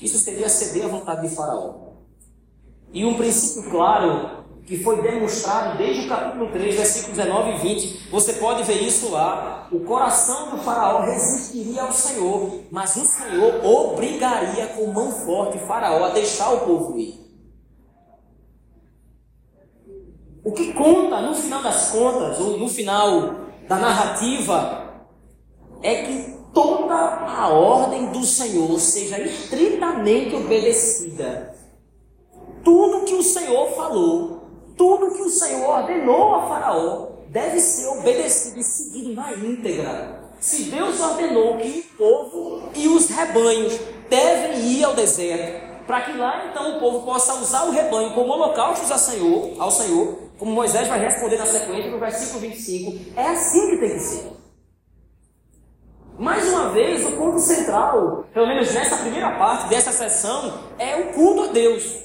Isso 0.00 0.18
seria 0.18 0.48
ceder 0.48 0.86
à 0.86 0.88
vontade 0.88 1.28
de 1.28 1.36
Faraó. 1.36 1.74
E 2.94 3.04
um 3.04 3.14
princípio 3.14 3.70
claro 3.70 4.41
que 4.66 4.82
foi 4.82 5.02
demonstrado 5.02 5.76
desde 5.76 6.06
o 6.06 6.08
capítulo 6.08 6.50
3, 6.52 6.76
versículos 6.76 7.16
19 7.16 7.50
e 7.50 7.58
20. 7.58 8.10
Você 8.10 8.34
pode 8.34 8.62
ver 8.62 8.80
isso 8.82 9.10
lá. 9.10 9.68
O 9.72 9.80
coração 9.80 10.50
do 10.50 10.58
faraó 10.58 11.02
resistiria 11.02 11.82
ao 11.82 11.92
Senhor, 11.92 12.60
mas 12.70 12.94
o 12.96 13.04
Senhor 13.04 13.64
obrigaria 13.64 14.68
com 14.68 14.86
mão 14.92 15.10
forte 15.10 15.56
o 15.56 15.66
faraó 15.66 16.04
a 16.04 16.10
deixar 16.10 16.52
o 16.52 16.60
povo 16.60 16.98
ir. 16.98 17.20
O 20.44 20.52
que 20.52 20.72
conta, 20.72 21.20
no 21.20 21.34
final 21.34 21.62
das 21.62 21.90
contas, 21.90 22.38
ou 22.40 22.58
no 22.58 22.68
final 22.68 23.34
da 23.68 23.76
narrativa, 23.76 25.06
é 25.82 26.02
que 26.02 26.36
toda 26.52 26.94
a 26.94 27.48
ordem 27.48 28.10
do 28.10 28.24
Senhor 28.24 28.78
seja 28.78 29.20
estritamente 29.20 30.34
obedecida. 30.34 31.54
Tudo 32.64 33.04
que 33.04 33.14
o 33.14 33.22
Senhor 33.22 33.70
falou, 33.70 34.41
tudo 34.82 35.14
que 35.14 35.22
o 35.22 35.30
Senhor 35.30 35.64
ordenou 35.64 36.34
a 36.34 36.48
Faraó, 36.48 37.10
deve 37.28 37.60
ser 37.60 37.86
obedecido 37.86 38.58
e 38.58 38.64
seguido 38.64 39.14
na 39.14 39.32
íntegra. 39.32 40.32
Se 40.40 40.64
Deus 40.64 40.98
ordenou 40.98 41.56
que 41.58 41.88
o 41.94 41.96
povo 41.96 42.68
e 42.74 42.88
os 42.88 43.08
rebanhos 43.08 43.78
devem 44.10 44.58
ir 44.58 44.82
ao 44.82 44.92
deserto, 44.92 45.86
para 45.86 46.00
que 46.00 46.18
lá 46.18 46.48
então 46.48 46.76
o 46.76 46.80
povo 46.80 47.06
possa 47.06 47.34
usar 47.34 47.62
o 47.66 47.70
rebanho 47.70 48.12
como 48.12 48.32
holocaustos 48.32 48.90
ao 48.90 48.98
Senhor, 48.98 49.52
ao 49.56 49.70
Senhor, 49.70 50.18
como 50.36 50.50
Moisés 50.50 50.88
vai 50.88 50.98
responder 50.98 51.36
na 51.36 51.46
sequência 51.46 51.88
no 51.88 52.00
versículo 52.00 52.40
25, 52.40 53.20
é 53.20 53.28
assim 53.28 53.70
que 53.70 53.76
tem 53.76 53.90
que 53.90 54.00
ser. 54.00 54.32
Mais 56.18 56.48
uma 56.48 56.70
vez, 56.70 57.06
o 57.06 57.12
ponto 57.12 57.38
central, 57.38 58.24
pelo 58.34 58.48
menos 58.48 58.74
nessa 58.74 58.96
primeira 58.96 59.30
parte 59.38 59.68
dessa 59.68 59.92
sessão, 59.92 60.58
é 60.76 60.96
o 60.96 61.12
culto 61.12 61.44
a 61.44 61.52
Deus. 61.52 62.02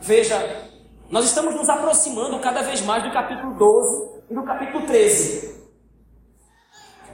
Veja, 0.00 0.71
nós 1.12 1.26
estamos 1.26 1.54
nos 1.54 1.68
aproximando 1.68 2.40
cada 2.40 2.62
vez 2.62 2.80
mais 2.80 3.04
do 3.04 3.12
capítulo 3.12 3.54
12 3.54 4.22
e 4.30 4.34
do 4.34 4.42
capítulo 4.42 4.86
13. 4.86 5.62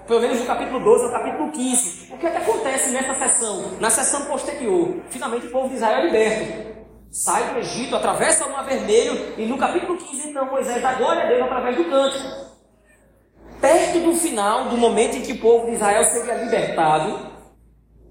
Pelo 0.07 0.21
menos 0.21 0.39
do 0.39 0.47
capítulo 0.47 0.81
12 0.81 1.05
ao 1.05 1.11
capítulo 1.11 1.51
15. 1.51 2.15
O 2.15 2.17
que 2.17 2.27
é 2.27 2.31
que 2.31 2.37
acontece 2.37 2.91
nessa 2.91 3.15
sessão? 3.15 3.77
Na 3.79 3.91
sessão 3.91 4.25
posterior, 4.27 5.03
finalmente 5.11 5.49
o 5.49 5.51
povo 5.51 5.69
de 5.69 5.75
Israel 5.75 5.99
é 5.99 6.05
liberto. 6.05 6.79
Sai 7.11 7.53
do 7.53 7.59
Egito, 7.59 7.97
atravessa 7.97 8.47
o 8.47 8.53
Mar 8.53 8.65
Vermelho 8.65 9.35
e 9.37 9.45
no 9.47 9.59
capítulo 9.59 9.99
15, 9.99 10.31
então, 10.31 10.47
Moisés 10.47 10.81
dá 10.81 10.95
glória 10.95 11.25
a 11.25 11.27
Deus 11.27 11.43
através 11.43 11.77
do 11.77 11.85
canto 11.85 12.49
perto 13.61 13.99
do 14.01 14.15
final, 14.15 14.69
do 14.69 14.77
momento 14.77 15.17
em 15.17 15.23
que 15.23 15.33
o 15.33 15.41
povo 15.41 15.67
de 15.67 15.73
Israel 15.73 16.05
seria 16.05 16.35
libertado, 16.35 17.33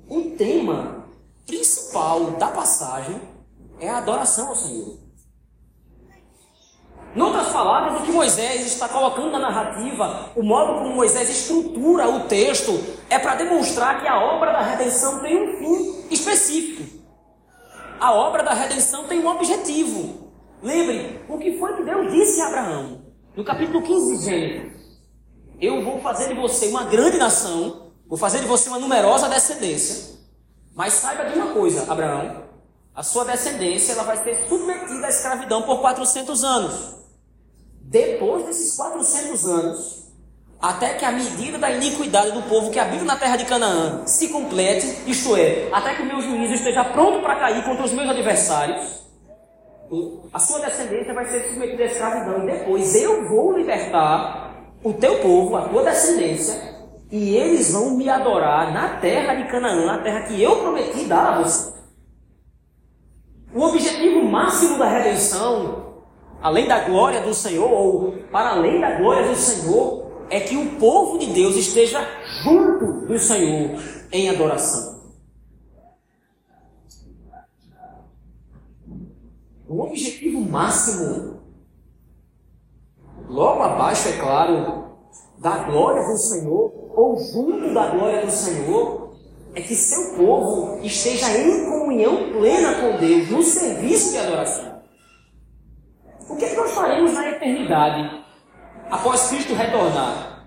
o 0.09 0.31
tema 0.31 1.05
principal 1.45 2.31
da 2.31 2.47
passagem 2.47 3.21
é 3.79 3.89
a 3.89 3.97
adoração 3.97 4.49
ao 4.49 4.55
Senhor. 4.55 5.06
Em 7.17 7.21
outras 7.21 7.47
palavras, 7.47 7.99
o 7.99 8.03
que 8.05 8.11
Moisés 8.11 8.63
está 8.63 8.87
colocando 8.87 9.31
na 9.31 9.39
narrativa, 9.39 10.29
o 10.35 10.43
modo 10.43 10.75
como 10.75 10.93
Moisés 10.93 11.27
estrutura 11.27 12.07
o 12.07 12.27
texto, 12.27 12.79
é 13.09 13.17
para 13.17 13.33
demonstrar 13.33 13.99
que 13.99 14.07
a 14.07 14.19
obra 14.19 14.53
da 14.53 14.61
redenção 14.61 15.17
tem 15.17 15.35
um 15.35 15.57
fim 15.57 16.05
específico. 16.11 16.83
A 17.99 18.13
obra 18.13 18.43
da 18.43 18.53
redenção 18.53 19.05
tem 19.05 19.19
um 19.19 19.27
objetivo. 19.27 20.31
Lembre, 20.61 21.19
o 21.27 21.39
que 21.39 21.57
foi 21.57 21.77
que 21.77 21.83
Deus 21.85 22.11
disse 22.11 22.39
a 22.39 22.49
Abraão? 22.49 23.01
No 23.35 23.43
capítulo 23.43 23.81
15 23.81 24.17
de 24.19 24.23
Gênesis. 24.23 24.73
Eu 25.59 25.83
vou 25.83 25.99
fazer 25.99 26.27
de 26.27 26.35
você 26.35 26.67
uma 26.67 26.83
grande 26.83 27.17
nação, 27.17 27.93
vou 28.07 28.19
fazer 28.19 28.41
de 28.41 28.45
você 28.45 28.69
uma 28.69 28.77
numerosa 28.77 29.27
descendência. 29.27 30.19
Mas 30.75 30.93
saiba 30.93 31.25
de 31.25 31.39
uma 31.39 31.51
coisa, 31.51 31.91
Abraão, 31.91 32.43
a 32.93 33.01
sua 33.01 33.25
descendência 33.25 33.93
ela 33.93 34.03
vai 34.03 34.23
ser 34.23 34.47
submetida 34.47 35.07
à 35.07 35.09
escravidão 35.09 35.63
por 35.63 35.81
400 35.81 36.43
anos. 36.43 36.96
Depois 37.89 38.45
desses 38.45 38.75
400 38.75 39.45
anos, 39.47 40.07
até 40.61 40.95
que 40.95 41.05
a 41.05 41.11
medida 41.11 41.57
da 41.57 41.71
iniquidade 41.71 42.31
do 42.31 42.41
povo 42.43 42.69
que 42.69 42.77
habita 42.77 43.05
na 43.05 43.15
terra 43.15 43.37
de 43.37 43.45
Canaã 43.45 44.05
se 44.05 44.27
complete, 44.27 45.03
isto 45.09 45.37
é, 45.37 45.69
até 45.71 45.95
que 45.95 46.01
o 46.01 46.05
meu 46.05 46.19
juízo 46.21 46.55
esteja 46.55 46.83
pronto 46.83 47.21
para 47.21 47.37
cair 47.37 47.63
contra 47.63 47.85
os 47.85 47.93
meus 47.93 48.09
adversários, 48.09 49.07
a 50.33 50.39
sua 50.39 50.59
descendência 50.59 51.13
vai 51.13 51.25
ser 51.27 51.47
submetida 51.47 51.83
à 51.83 51.85
escravidão. 51.85 52.43
E 52.43 52.51
depois 52.51 52.93
eu 52.93 53.29
vou 53.29 53.57
libertar 53.57 54.53
o 54.83 54.91
teu 54.91 55.19
povo, 55.19 55.55
a 55.55 55.69
tua 55.69 55.83
descendência, 55.83 56.75
e 57.09 57.37
eles 57.37 57.71
vão 57.71 57.91
me 57.91 58.09
adorar 58.09 58.73
na 58.73 58.97
terra 58.97 59.33
de 59.33 59.49
Canaã, 59.49 59.85
na 59.85 59.99
terra 59.99 60.23
que 60.23 60.43
eu 60.43 60.57
prometi 60.57 61.05
dar 61.05 61.35
a 61.35 61.41
você. 61.41 61.71
O 63.55 63.61
objetivo 63.61 64.25
máximo 64.25 64.77
da 64.77 64.89
redenção, 64.89 65.86
além 66.41 66.67
da 66.67 66.79
glória 66.85 67.21
do 67.21 67.33
Senhor, 67.33 67.69
ou 67.69 68.11
para 68.31 68.51
além 68.51 68.79
da 68.79 68.97
glória 68.97 69.29
do 69.29 69.35
Senhor, 69.35 70.07
é 70.29 70.39
que 70.39 70.57
o 70.57 70.75
povo 70.77 71.17
de 71.17 71.27
Deus 71.27 71.55
esteja 71.55 72.05
junto 72.43 73.05
do 73.05 73.17
Senhor 73.17 73.79
em 74.11 74.29
adoração. 74.29 74.97
O 79.67 79.81
objetivo 79.81 80.41
máximo 80.41 81.41
logo 83.27 83.61
abaixo, 83.61 84.07
é 84.07 84.13
claro, 84.13 84.87
da 85.37 85.57
glória 85.65 86.03
do 86.07 86.17
Senhor, 86.17 86.71
ou 86.95 87.17
junto 87.17 87.73
da 87.73 87.87
glória 87.87 88.25
do 88.25 88.31
Senhor, 88.31 89.15
é 89.53 89.61
que 89.61 89.75
seu 89.75 90.15
povo 90.15 90.79
esteja 90.83 91.37
em 91.37 91.65
comunhão 91.65 92.31
plena 92.31 92.75
com 92.75 92.97
Deus, 92.97 93.29
no 93.29 93.43
serviço 93.43 94.11
de 94.11 94.17
adoração. 94.17 94.76
Que, 96.37 96.45
é 96.45 96.49
que 96.49 96.55
nós 96.55 96.71
faremos 96.71 97.13
na 97.13 97.29
eternidade 97.29 98.23
após 98.91 99.29
Cristo 99.29 99.53
retornar? 99.53 100.45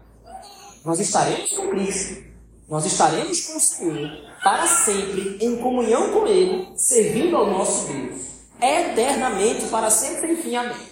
Nós 0.84 1.00
estaremos 1.00 1.50
com 1.52 1.68
Cristo, 1.68 2.22
nós 2.68 2.86
estaremos 2.86 3.46
com 3.46 3.56
o 3.56 3.60
Senhor 3.60 4.10
para 4.42 4.66
sempre 4.66 5.38
em 5.40 5.56
comunhão 5.56 6.10
com 6.12 6.26
Ele, 6.26 6.72
servindo 6.76 7.36
ao 7.36 7.46
nosso 7.46 7.92
Deus, 7.92 8.20
eternamente, 8.62 9.66
para 9.66 9.90
sempre, 9.90 10.32
enfim, 10.32 10.56
amém. 10.56 10.90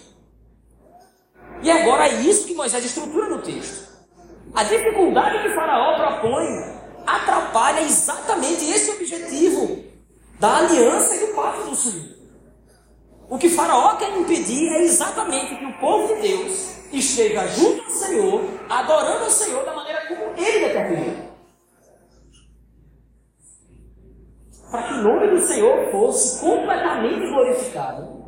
E 1.63 1.71
agora 1.71 2.07
é 2.07 2.21
isso 2.21 2.45
que 2.45 2.53
Moisés 2.53 2.85
estrutura 2.85 3.29
no 3.29 3.41
texto. 3.41 3.89
A 4.53 4.63
dificuldade 4.63 5.41
que 5.41 5.55
Faraó 5.55 5.95
propõe 5.95 6.45
atrapalha 7.05 7.81
exatamente 7.81 8.69
esse 8.69 8.91
objetivo 8.91 9.83
da 10.39 10.57
aliança 10.57 11.15
e 11.15 11.19
do 11.19 11.33
pacto 11.33 11.69
do 11.69 11.75
Senhor. 11.75 12.18
O 13.29 13.37
que 13.37 13.49
Faraó 13.49 13.95
quer 13.95 14.17
impedir 14.17 14.69
é 14.73 14.83
exatamente 14.83 15.55
que 15.55 15.65
o 15.65 15.73
povo 15.79 16.15
de 16.15 16.21
Deus 16.21 16.75
esteja 16.91 17.47
junto 17.47 17.83
ao 17.83 17.89
Senhor, 17.89 18.41
adorando 18.67 19.25
ao 19.25 19.29
Senhor 19.29 19.63
da 19.63 19.73
maneira 19.75 20.07
como 20.07 20.23
ele 20.35 20.67
determinou. 20.67 21.29
Para 24.71 24.83
que 24.83 24.93
o 24.93 25.03
nome 25.03 25.27
do 25.27 25.41
Senhor 25.41 25.91
fosse 25.91 26.39
completamente 26.39 27.27
glorificado 27.27 28.19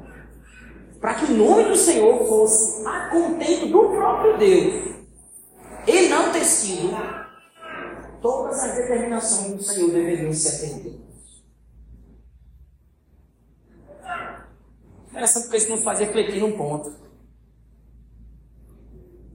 para 1.01 1.15
que 1.15 1.25
o 1.25 1.35
nome 1.35 1.63
do 1.63 1.75
Senhor 1.75 2.27
fosse 2.27 2.87
a 2.87 3.09
contento 3.09 3.65
do 3.65 3.89
próprio 3.89 4.37
Deus, 4.37 4.91
e 5.87 6.07
não 6.07 6.31
ter 6.31 6.45
sido, 6.45 6.95
todas 8.21 8.63
as 8.63 8.75
determinações 8.75 9.55
do 9.55 9.63
Senhor 9.63 9.89
deveriam 9.89 10.31
ser 10.31 10.67
atendidas. 10.67 10.90
Interessante 15.11 15.43
porque 15.43 15.57
isso 15.57 15.69
nos 15.69 15.83
faz 15.83 15.99
refletir 15.99 16.39
num 16.39 16.57
ponto. 16.57 16.95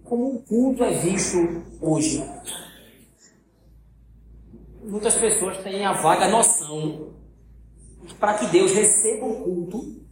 Como 0.03 0.35
o 0.35 0.43
culto 0.43 0.83
é 0.83 0.91
visto 0.91 1.37
hoje. 1.81 2.25
Muitas 4.83 5.15
pessoas 5.15 5.59
têm 5.59 5.85
a 5.85 5.93
vaga 5.93 6.29
noção 6.29 7.15
que 8.07 8.15
para 8.15 8.35
que 8.35 8.47
Deus 8.47 8.73
receba 8.73 9.27
o 9.27 9.43
culto, 9.43 10.07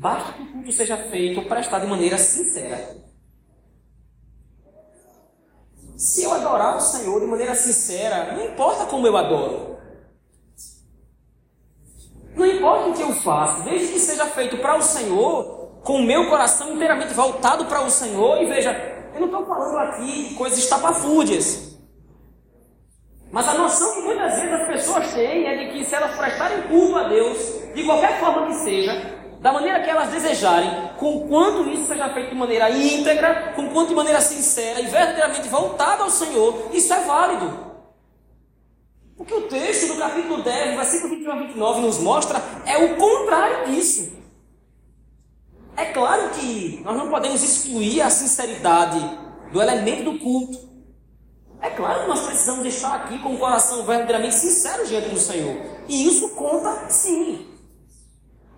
Basta 0.00 0.32
que 0.32 0.42
o 0.42 0.52
culto 0.52 0.72
seja 0.72 0.96
feito 0.96 1.40
ou 1.40 1.46
prestado 1.46 1.82
de 1.82 1.88
maneira 1.88 2.16
sincera. 2.16 2.96
Se 5.94 6.22
eu 6.22 6.32
adorar 6.32 6.78
o 6.78 6.80
Senhor 6.80 7.20
de 7.20 7.26
maneira 7.26 7.54
sincera, 7.54 8.32
não 8.32 8.46
importa 8.46 8.86
como 8.86 9.06
eu 9.06 9.14
adoro. 9.14 9.76
Não 12.40 12.46
importa 12.46 12.88
o 12.88 12.94
que 12.94 13.02
eu 13.02 13.12
faço, 13.12 13.64
desde 13.64 13.92
que 13.92 13.98
seja 13.98 14.24
feito 14.24 14.56
para 14.56 14.74
o 14.74 14.80
Senhor, 14.80 15.72
com 15.84 15.96
o 15.96 16.02
meu 16.02 16.30
coração 16.30 16.72
inteiramente 16.72 17.12
voltado 17.12 17.66
para 17.66 17.82
o 17.82 17.90
Senhor. 17.90 18.42
E 18.42 18.46
veja, 18.46 18.70
eu 19.12 19.20
não 19.20 19.26
estou 19.26 19.44
falando 19.44 19.76
aqui 19.76 20.28
de 20.30 20.34
coisas 20.36 20.58
estapafúrdias. 20.58 21.78
Mas 23.30 23.46
a 23.46 23.52
noção 23.52 23.92
que 23.92 24.00
muitas 24.00 24.36
vezes 24.36 24.52
as 24.54 24.66
pessoas 24.66 25.12
têm 25.12 25.46
é 25.48 25.56
de 25.58 25.72
que 25.72 25.84
se 25.84 25.94
elas 25.94 26.16
prestarem 26.16 26.62
culto 26.62 26.96
a 26.96 27.08
Deus, 27.08 27.36
de 27.74 27.84
qualquer 27.84 28.18
forma 28.18 28.46
que 28.46 28.54
seja, 28.54 29.20
da 29.42 29.52
maneira 29.52 29.80
que 29.80 29.90
elas 29.90 30.08
desejarem, 30.08 30.92
com 30.96 31.28
quanto 31.28 31.68
isso 31.68 31.88
seja 31.88 32.08
feito 32.08 32.30
de 32.30 32.36
maneira 32.36 32.70
íntegra, 32.70 33.52
com 33.54 33.68
quanto 33.68 33.90
de 33.90 33.94
maneira 33.94 34.22
sincera 34.22 34.80
e 34.80 34.86
verdadeiramente 34.86 35.46
voltada 35.46 36.04
ao 36.04 36.10
Senhor, 36.10 36.70
isso 36.72 36.90
é 36.90 37.00
válido. 37.00 37.69
O 39.20 39.24
que 39.26 39.34
o 39.34 39.42
texto 39.42 39.88
do 39.88 39.98
capítulo 39.98 40.42
10, 40.42 40.76
versículo 40.76 41.14
21 41.14 41.30
a 41.30 41.36
29 41.40 41.80
nos 41.82 41.98
mostra 41.98 42.42
é 42.64 42.78
o 42.78 42.96
contrário 42.96 43.70
disso. 43.70 44.12
É 45.76 45.84
claro 45.92 46.30
que 46.30 46.80
nós 46.82 46.96
não 46.96 47.10
podemos 47.10 47.42
excluir 47.42 48.00
a 48.00 48.08
sinceridade 48.08 48.98
do 49.52 49.60
elemento 49.60 50.04
do 50.04 50.18
culto. 50.18 50.70
É 51.60 51.68
claro 51.68 52.00
que 52.00 52.08
nós 52.08 52.20
precisamos 52.20 52.64
estar 52.64 52.94
aqui 52.94 53.18
com 53.18 53.34
o 53.34 53.38
coração 53.38 53.84
verdadeiramente 53.84 54.36
sincero 54.36 54.86
diante 54.86 55.10
do 55.10 55.20
Senhor. 55.20 55.54
E 55.86 56.08
isso 56.08 56.30
conta 56.30 56.88
sim. 56.88 57.46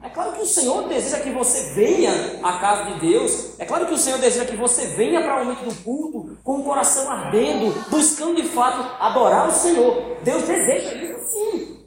É 0.03 0.11
claro 0.11 0.33
que 0.33 0.43
o 0.43 0.47
Senhor 0.47 0.89
deseja 0.89 1.21
que 1.21 1.31
você 1.31 1.75
venha 1.75 2.11
à 2.43 2.59
casa 2.59 2.93
de 2.93 3.01
Deus. 3.01 3.59
É 3.59 3.65
claro 3.65 3.87
que 3.87 3.95
o 3.95 3.99
Senhor 3.99 4.19
deseja 4.19 4.45
que 4.45 4.57
você 4.57 4.89
venha 4.89 5.23
para 5.23 5.41
o 5.41 5.45
momento 5.45 5.65
do 5.65 5.75
culto 5.85 6.37
com 6.43 6.61
o 6.61 6.65
coração 6.65 7.09
ardendo, 7.09 7.73
buscando 7.89 8.43
de 8.43 8.49
fato 8.49 8.83
adorar 9.01 9.49
o 9.49 9.53
Senhor. 9.53 10.17
Deus 10.25 10.43
deseja 10.43 10.95
isso 10.95 11.33
sim. 11.33 11.79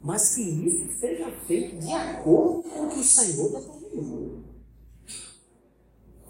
Mas 0.00 0.34
que 0.34 0.42
isso 0.42 1.00
seja 1.00 1.26
feito 1.46 1.76
de 1.76 1.92
acordo 1.92 2.62
com 2.62 2.82
o 2.84 2.90
que 2.90 3.00
o 3.00 3.04
Senhor 3.04 3.50
determinou. 3.50 4.44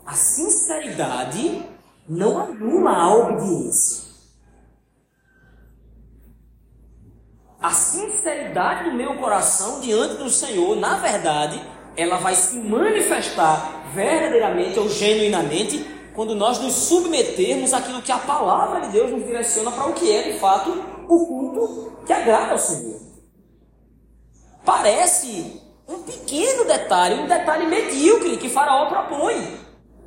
A 0.06 0.14
sinceridade 0.14 1.66
não 2.08 2.38
anula 2.38 2.90
a 2.90 3.14
obediência. 3.14 4.13
A 7.64 7.70
sinceridade 7.70 8.90
do 8.90 8.94
meu 8.94 9.14
coração 9.14 9.80
diante 9.80 10.16
do 10.16 10.28
Senhor, 10.28 10.76
na 10.76 10.98
verdade, 10.98 11.58
ela 11.96 12.18
vai 12.18 12.34
se 12.34 12.58
manifestar 12.58 13.86
verdadeiramente 13.94 14.78
ou 14.78 14.86
genuinamente 14.86 15.82
quando 16.14 16.34
nós 16.34 16.58
nos 16.58 16.74
submetermos 16.74 17.72
àquilo 17.72 18.02
que 18.02 18.12
a 18.12 18.18
palavra 18.18 18.82
de 18.82 18.88
Deus 18.88 19.10
nos 19.10 19.24
direciona 19.24 19.70
para 19.70 19.86
o 19.86 19.94
que 19.94 20.12
é 20.12 20.30
de 20.30 20.38
fato 20.38 20.72
o 21.08 21.26
culto 21.26 21.92
que 22.04 22.12
agrada 22.12 22.52
ao 22.52 22.58
Senhor. 22.58 23.00
Parece 24.62 25.62
um 25.88 26.02
pequeno 26.02 26.66
detalhe, 26.66 27.14
um 27.14 27.26
detalhe 27.26 27.64
medíocre 27.66 28.36
que 28.36 28.50
Faraó 28.50 28.90
propõe. 28.90 29.58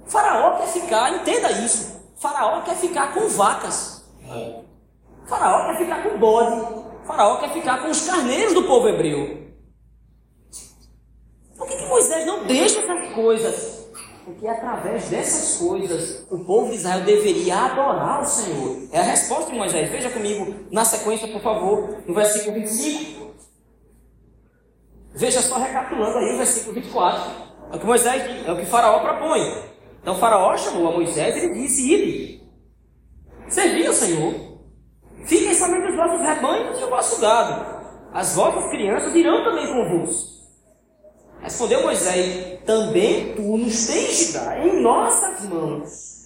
Faraó 0.05 0.59
quer 0.59 0.67
ficar, 0.67 1.11
entenda 1.11 1.51
isso. 1.53 1.99
Faraó 2.17 2.61
quer 2.61 2.75
ficar 2.75 3.15
com 3.15 3.27
vacas. 3.27 4.05
Faraó 5.25 5.65
quer 5.65 5.77
ficar 5.79 6.03
com 6.03 6.19
bode. 6.19 6.86
Faraó 7.07 7.37
quer 7.37 7.53
ficar 7.53 7.81
com 7.81 7.89
os 7.89 8.05
carneiros 8.05 8.53
do 8.53 8.63
povo 8.63 8.89
hebreu. 8.89 9.47
Por 11.57 11.67
que, 11.67 11.77
que 11.77 11.85
Moisés 11.85 12.25
não 12.25 12.45
deixa 12.45 12.81
essas 12.81 13.13
coisas? 13.13 13.87
Porque 14.25 14.45
através 14.45 15.05
dessas 15.05 15.57
coisas 15.57 16.27
o 16.29 16.39
povo 16.39 16.69
de 16.69 16.75
Israel 16.75 17.05
deveria 17.05 17.59
adorar 17.59 18.21
o 18.21 18.25
Senhor. 18.25 18.89
É 18.91 18.99
a 18.99 19.03
resposta 19.03 19.51
de 19.51 19.57
Moisés. 19.57 19.89
Veja 19.89 20.09
comigo 20.09 20.53
na 20.69 20.83
sequência, 20.83 21.29
por 21.29 21.41
favor, 21.41 22.03
no 22.05 22.13
versículo 22.13 22.55
25. 22.55 23.31
Veja 25.15 25.41
só 25.41 25.57
recapitulando 25.57 26.17
aí 26.17 26.33
o 26.33 26.37
versículo 26.37 26.73
24. 26.73 27.31
É 27.71 27.75
o 27.77 27.79
que 27.79 27.85
Moisés, 27.85 28.45
é 28.45 28.51
o 28.51 28.57
que 28.57 28.65
Faraó 28.65 28.99
propõe. 28.99 29.41
Então 30.01 30.15
Faraó 30.15 30.57
chamou 30.57 30.89
a 30.89 30.91
Moisés 30.91 31.35
e 31.35 31.39
ele 31.39 31.53
disse: 31.53 31.93
Ide, 31.93 32.43
servi 33.47 33.87
ao 33.87 33.93
Senhor. 33.93 34.46
Fiquem 35.25 35.53
somente 35.53 35.89
os 35.89 35.95
vossos 35.95 36.21
rebanhos 36.21 36.79
e 36.79 36.83
o 36.83 36.89
vosso 36.89 37.19
gado. 37.19 37.77
As 38.13 38.35
vossas 38.35 38.69
crianças 38.69 39.13
irão 39.15 39.43
também 39.43 39.67
convosco. 39.67 40.37
Respondeu 41.41 41.83
Moisés: 41.83 42.59
Também 42.65 43.35
tu 43.35 43.57
nos 43.57 43.87
tens 43.87 44.17
de 44.17 44.33
dar 44.33 44.65
em 44.65 44.81
nossas 44.81 45.45
mãos 45.49 46.17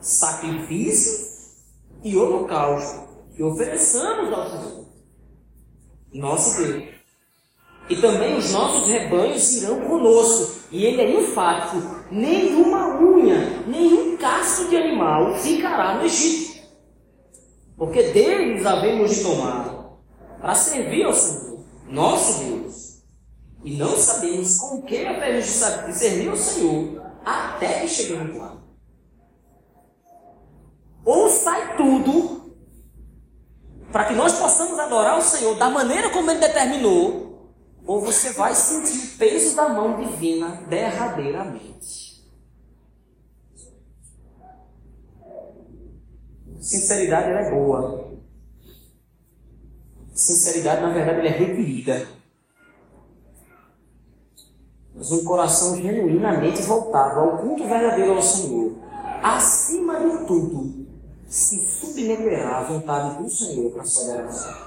sacrifício 0.00 1.26
e 2.02 2.16
holocausto 2.16 3.06
que 3.34 3.42
ofereçamos 3.42 4.32
ao 4.32 4.50
Senhor, 4.50 4.86
nosso 6.14 6.62
Deus. 6.62 6.96
E 7.88 7.96
também 7.96 8.36
os 8.36 8.52
nossos 8.52 8.88
rebanhos 8.88 9.62
irão 9.62 9.80
conosco. 9.82 10.60
E 10.72 10.84
ele 10.84 11.02
é 11.02 11.20
enfático: 11.20 12.04
nenhuma 12.10 13.00
unha, 13.00 13.62
nenhum 13.66 14.16
casco 14.16 14.68
de 14.68 14.76
animal 14.76 15.34
ficará 15.36 15.94
no 15.94 16.04
Egito 16.04 16.45
porque 17.76 18.02
deles 18.04 18.64
havemos 18.64 19.14
de 19.14 19.22
tomar 19.22 19.98
para 20.40 20.54
servir 20.54 21.04
ao 21.04 21.12
Senhor, 21.12 21.60
nosso 21.88 22.44
Deus. 22.44 23.02
E 23.64 23.76
não 23.76 23.96
sabemos 23.96 24.58
com 24.58 24.82
que 24.82 25.04
havemos 25.04 25.44
de 25.44 25.92
servir 25.92 26.28
ao 26.28 26.36
Senhor 26.36 27.02
até 27.24 27.80
que 27.80 27.88
cheguemos 27.88 28.36
lá. 28.36 28.56
Ou 31.04 31.28
sai 31.28 31.76
tudo 31.76 32.54
para 33.92 34.04
que 34.04 34.14
nós 34.14 34.38
possamos 34.38 34.78
adorar 34.78 35.18
o 35.18 35.22
Senhor 35.22 35.56
da 35.56 35.70
maneira 35.70 36.10
como 36.10 36.30
Ele 36.30 36.40
determinou, 36.40 37.52
ou 37.86 38.00
você 38.00 38.32
vai 38.32 38.54
sentir 38.54 38.98
o 38.98 39.18
peso 39.18 39.54
da 39.54 39.68
mão 39.68 39.96
divina 39.96 40.62
derradeiramente. 40.68 42.05
Sinceridade 46.60 47.30
ela 47.30 47.40
é 47.40 47.50
boa. 47.50 48.16
Sinceridade, 50.14 50.82
na 50.82 50.92
verdade, 50.92 51.26
é 51.26 51.30
requerida. 51.30 52.08
Mas 54.94 55.12
um 55.12 55.24
coração 55.24 55.76
genuinamente 55.76 56.62
voltado 56.62 57.20
ao 57.20 57.38
culto 57.38 57.68
verdadeiro 57.68 58.12
ao 58.12 58.22
Senhor, 58.22 58.72
acima 59.22 60.00
de 60.00 60.26
tudo, 60.26 60.86
se 61.28 61.58
submeterá 61.58 62.60
à 62.60 62.62
vontade 62.62 63.22
do 63.22 63.28
Senhor 63.28 63.70
para 63.72 63.82
a 63.82 63.84
sua 63.84 64.14
oração. 64.14 64.66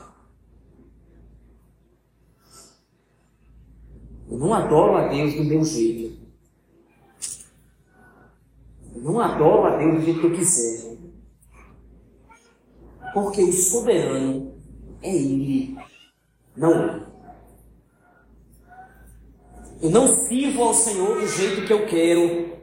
Eu 4.29 4.37
não 4.37 4.53
adoro 4.53 4.97
a 4.97 5.07
Deus 5.07 5.33
do 5.33 5.43
meu 5.43 5.65
jeito. 5.65 6.19
Eu 8.93 9.01
não 9.01 9.19
adoro 9.19 9.65
a 9.65 9.77
Deus 9.77 9.95
do 9.95 10.01
jeito 10.01 10.19
que 10.19 10.27
eu 10.27 10.35
quiser. 10.35 10.89
Porque 13.13 13.41
o 13.43 13.53
soberano 13.53 14.53
é 15.01 15.15
Ele, 15.15 15.77
não 16.55 16.71
eu. 16.71 17.09
Eu 19.81 19.89
não 19.91 20.07
sirvo 20.07 20.63
ao 20.63 20.73
Senhor 20.73 21.21
do 21.21 21.27
jeito 21.27 21.65
que 21.65 21.71
eu 21.71 21.85
quero. 21.87 22.59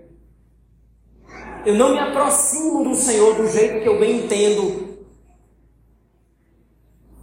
Eu 1.65 1.75
não 1.75 1.93
me 1.93 1.99
aproximo 1.99 2.85
do 2.85 2.95
Senhor 2.95 3.35
do 3.35 3.49
jeito 3.49 3.83
que 3.83 3.89
eu 3.89 3.99
bem 3.99 4.25
entendo. 4.25 4.87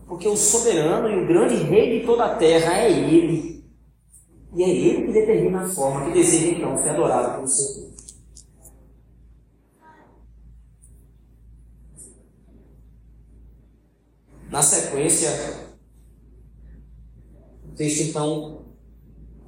Porque 0.08 0.28
o 0.28 0.36
soberano 0.36 1.10
e 1.10 1.24
o 1.24 1.28
grande 1.28 1.56
rei 1.56 2.00
de 2.00 2.06
toda 2.06 2.26
a 2.26 2.36
terra 2.36 2.80
é 2.80 2.92
Ele. 2.92 3.64
E 4.56 4.64
é 4.64 4.70
Ele 4.70 5.08
que 5.08 5.14
determina 5.14 5.62
a 5.62 5.70
forma 5.70 6.06
que 6.06 6.12
deseja 6.12 6.58
então 6.58 6.78
ser 6.78 6.90
adorado 6.90 7.36
pelo 7.36 7.48
seu. 7.48 7.93
Na 14.54 14.62
sequência, 14.62 15.32
o 17.66 17.76
texto 17.76 18.04
então 18.04 18.66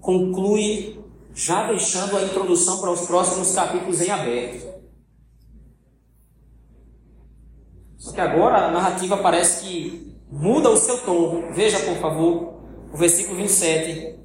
conclui, 0.02 1.00
já 1.32 1.68
deixando 1.68 2.18
a 2.18 2.24
introdução 2.24 2.82
para 2.82 2.90
os 2.90 3.02
próximos 3.02 3.54
capítulos 3.54 4.02
em 4.02 4.10
aberto. 4.10 4.66
Só 7.98 8.14
que 8.14 8.20
agora 8.20 8.66
a 8.66 8.72
narrativa 8.72 9.18
parece 9.18 9.64
que 9.64 10.18
muda 10.28 10.72
o 10.72 10.78
seu 10.78 10.98
tom. 11.06 11.52
Veja, 11.54 11.80
por 11.82 11.98
favor, 11.98 12.64
o 12.92 12.98
versículo 12.98 13.38
27. 13.38 14.18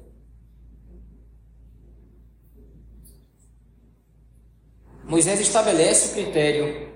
Moisés 5.03 5.39
estabelece 5.41 6.09
o 6.09 6.13
critério 6.13 6.90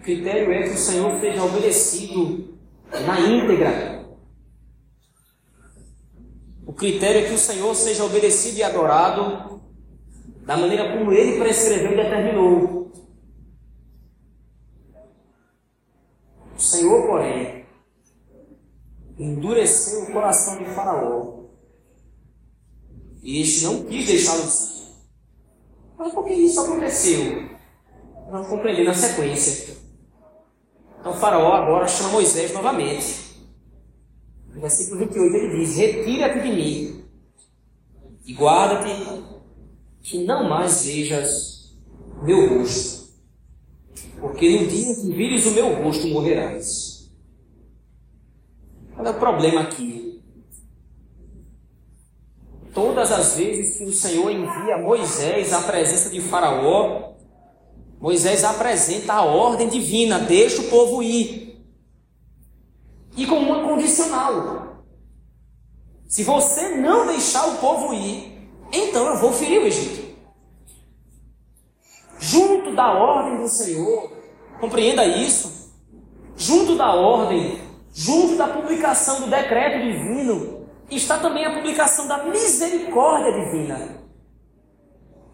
o 0.00 0.02
critério 0.02 0.50
é 0.50 0.62
que 0.62 0.70
o 0.70 0.78
Senhor 0.78 1.20
seja 1.20 1.44
obedecido 1.44 2.58
na 3.06 3.20
íntegra. 3.20 4.16
O 6.66 6.72
critério 6.72 7.20
é 7.20 7.28
que 7.28 7.34
o 7.34 7.38
Senhor 7.38 7.74
seja 7.74 8.04
obedecido 8.04 8.56
e 8.56 8.62
adorado 8.62 9.60
da 10.46 10.56
maneira 10.56 10.96
como 10.96 11.12
ele 11.12 11.38
prescreveu 11.38 11.92
e 11.92 11.96
determinou. 11.96 12.90
O 16.56 16.58
Senhor, 16.58 17.06
porém, 17.06 17.66
endureceu 19.18 20.04
o 20.04 20.12
coração 20.12 20.56
de 20.56 20.64
Faraó. 20.70 21.44
E 23.22 23.42
este 23.42 23.64
não 23.64 23.84
quis 23.84 24.06
deixá-lo 24.06 24.44
sair. 24.44 24.94
Mas 25.98 26.14
por 26.14 26.24
que 26.24 26.32
isso 26.32 26.58
aconteceu? 26.58 27.50
Vamos 28.30 28.48
compreender 28.48 28.84
na 28.84 28.94
sequência. 28.94 29.79
Então 31.00 31.14
Faraó 31.14 31.54
agora 31.54 31.88
chama 31.88 32.10
Moisés 32.10 32.52
novamente. 32.52 33.30
No 34.52 34.60
versículo 34.60 34.98
28 35.00 35.36
ele 35.36 35.58
diz: 35.58 35.76
Retira-te 35.76 36.40
de 36.40 36.52
mim 36.52 37.04
e 38.26 38.34
guarda-te 38.34 39.24
que 40.02 40.24
não 40.24 40.48
mais 40.48 40.84
vejas 40.84 41.74
meu 42.22 42.58
rosto. 42.58 43.00
porque 44.20 44.58
no 44.58 44.66
dia 44.66 44.94
que 44.94 45.12
vires 45.12 45.46
o 45.46 45.52
meu 45.52 45.82
rosto 45.82 46.06
morrerás. 46.08 47.10
Qual 48.94 49.06
é 49.06 49.10
o 49.10 49.18
problema 49.18 49.62
aqui? 49.62 50.22
Todas 52.74 53.10
as 53.10 53.36
vezes 53.36 53.78
que 53.78 53.84
o 53.84 53.92
Senhor 53.92 54.30
envia 54.30 54.76
Moisés 54.78 55.52
à 55.52 55.62
presença 55.62 56.10
de 56.10 56.20
Faraó, 56.20 57.14
Moisés 58.00 58.42
apresenta 58.42 59.12
a 59.12 59.22
ordem 59.22 59.68
divina: 59.68 60.18
deixa 60.18 60.62
o 60.62 60.68
povo 60.68 61.02
ir. 61.02 61.62
E 63.16 63.26
com 63.26 63.36
uma 63.36 63.68
condicional: 63.68 64.84
se 66.08 66.24
você 66.24 66.76
não 66.76 67.06
deixar 67.06 67.46
o 67.46 67.58
povo 67.58 67.92
ir, 67.92 68.48
então 68.72 69.06
eu 69.06 69.18
vou 69.18 69.32
ferir 69.32 69.60
o 69.60 69.66
Egito 69.66 70.10
junto 72.20 72.74
da 72.76 72.92
ordem 72.92 73.38
do 73.38 73.48
Senhor. 73.48 74.12
Compreenda 74.60 75.04
isso. 75.04 75.72
Junto 76.36 76.76
da 76.76 76.92
ordem, 76.94 77.60
junto 77.92 78.36
da 78.36 78.46
publicação 78.46 79.22
do 79.22 79.26
decreto 79.26 79.82
divino, 79.82 80.66
está 80.90 81.18
também 81.18 81.44
a 81.44 81.54
publicação 81.54 82.06
da 82.06 82.24
misericórdia 82.24 83.32
divina. 83.32 84.00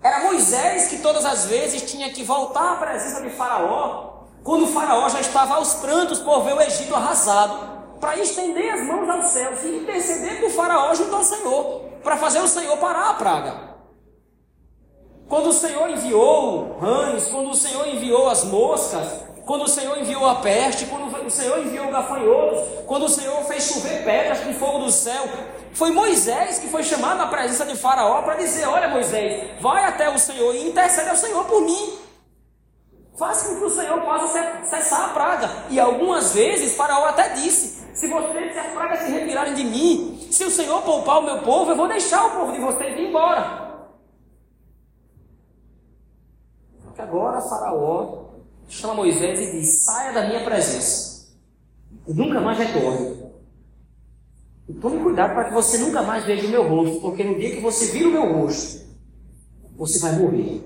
Era 0.06 0.20
Moisés 0.20 0.86
que 0.86 0.98
todas 0.98 1.24
as 1.24 1.46
vezes 1.46 1.82
tinha 1.82 2.08
que 2.10 2.22
voltar 2.22 2.74
à 2.74 2.76
presença 2.76 3.20
de 3.20 3.30
Faraó, 3.30 4.20
quando 4.44 4.62
o 4.62 4.68
Faraó 4.68 5.08
já 5.08 5.20
estava 5.20 5.56
aos 5.56 5.74
prantos 5.74 6.20
por 6.20 6.44
ver 6.44 6.54
o 6.54 6.60
Egito 6.60 6.94
arrasado, 6.94 7.98
para 8.00 8.16
estender 8.16 8.72
as 8.72 8.86
mãos 8.86 9.10
aos 9.10 9.26
céus 9.26 9.64
e 9.64 9.78
interceder 9.78 10.40
com 10.40 10.46
o 10.46 10.50
Faraó 10.50 10.94
junto 10.94 11.12
ao 11.12 11.24
Senhor, 11.24 11.80
para 12.04 12.16
fazer 12.18 12.38
o 12.38 12.46
Senhor 12.46 12.76
parar 12.76 13.10
a 13.10 13.14
praga. 13.14 13.54
Quando 15.28 15.48
o 15.48 15.52
Senhor 15.52 15.90
enviou 15.90 16.78
rães, 16.78 17.26
quando 17.26 17.50
o 17.50 17.56
Senhor 17.56 17.88
enviou 17.88 18.28
as 18.28 18.44
moscas, 18.44 19.08
quando 19.46 19.62
o 19.62 19.68
Senhor 19.68 19.96
enviou 19.96 20.28
a 20.28 20.34
peste, 20.34 20.86
quando 20.86 21.06
o 21.06 21.30
Senhor 21.30 21.60
enviou 21.60 21.88
gafanhotos, 21.88 22.84
quando 22.84 23.04
o 23.04 23.08
Senhor 23.08 23.44
fez 23.44 23.62
chover 23.62 24.02
pedras 24.02 24.40
com 24.40 24.52
fogo 24.52 24.80
do 24.80 24.90
céu, 24.90 25.22
foi 25.72 25.92
Moisés 25.92 26.58
que 26.58 26.66
foi 26.66 26.82
chamado 26.82 27.22
à 27.22 27.28
presença 27.28 27.64
de 27.64 27.76
Faraó 27.76 28.22
para 28.22 28.34
dizer: 28.34 28.66
Olha, 28.66 28.88
Moisés, 28.88 29.60
vai 29.60 29.84
até 29.84 30.10
o 30.10 30.18
Senhor 30.18 30.52
e 30.52 30.68
intercede 30.68 31.10
ao 31.10 31.16
Senhor 31.16 31.44
por 31.44 31.62
mim. 31.62 31.96
Faça 33.16 33.48
com 33.48 33.60
que 33.60 33.64
o 33.66 33.70
Senhor 33.70 34.00
possa 34.00 34.64
cessar 34.64 35.04
a 35.04 35.08
praga. 35.10 35.48
E 35.70 35.78
algumas 35.78 36.34
vezes 36.34 36.74
Faraó 36.74 37.06
até 37.06 37.28
disse: 37.28 37.86
Se 37.94 38.08
vocês, 38.08 38.52
se 38.52 38.58
as 38.58 38.72
pragas 38.72 38.98
se 38.98 39.12
retirarem 39.12 39.54
de 39.54 39.62
mim, 39.62 40.28
se 40.28 40.42
o 40.42 40.50
Senhor 40.50 40.82
poupar 40.82 41.20
o 41.20 41.22
meu 41.22 41.38
povo, 41.42 41.70
eu 41.70 41.76
vou 41.76 41.86
deixar 41.86 42.26
o 42.26 42.30
povo 42.32 42.52
de 42.52 42.58
vocês 42.58 42.98
ir 42.98 43.10
embora. 43.10 43.64
que 46.96 47.02
agora 47.02 47.42
Faraó 47.42 48.25
chama 48.68 48.94
Moisés 48.94 49.40
e 49.40 49.52
diz: 49.52 49.84
saia 49.84 50.12
da 50.12 50.26
minha 50.26 50.44
presença 50.44 51.36
e 52.06 52.14
nunca 52.14 52.40
mais 52.40 52.58
retorne. 52.58 53.26
E 54.68 54.74
tome 54.74 55.02
cuidado 55.02 55.34
para 55.34 55.44
que 55.44 55.54
você 55.54 55.78
nunca 55.78 56.02
mais 56.02 56.24
veja 56.24 56.46
o 56.46 56.50
meu 56.50 56.68
rosto, 56.68 57.00
porque 57.00 57.22
no 57.22 57.38
dia 57.38 57.54
que 57.54 57.60
você 57.60 57.86
vir 57.92 58.06
o 58.06 58.12
meu 58.12 58.32
rosto, 58.32 58.84
você 59.76 59.98
vai 60.00 60.12
morrer. 60.18 60.64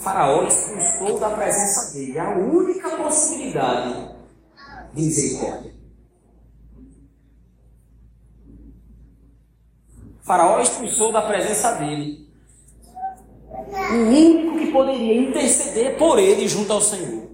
Faraó 0.00 0.46
expulsou 0.46 1.18
da 1.18 1.30
presença 1.30 1.92
dele 1.92 2.18
a 2.18 2.30
única 2.30 2.96
possibilidade 2.96 4.14
de 4.94 5.02
misericórdia. 5.02 5.74
Faraó 10.22 10.60
expulsou 10.60 11.12
da 11.12 11.22
presença 11.22 11.72
dele 11.72 12.19
o 13.70 14.08
único 14.08 14.58
que 14.58 14.72
poderia 14.72 15.22
interceder 15.22 15.96
por 15.96 16.18
ele 16.18 16.48
junto 16.48 16.72
ao 16.72 16.80
Senhor. 16.80 17.30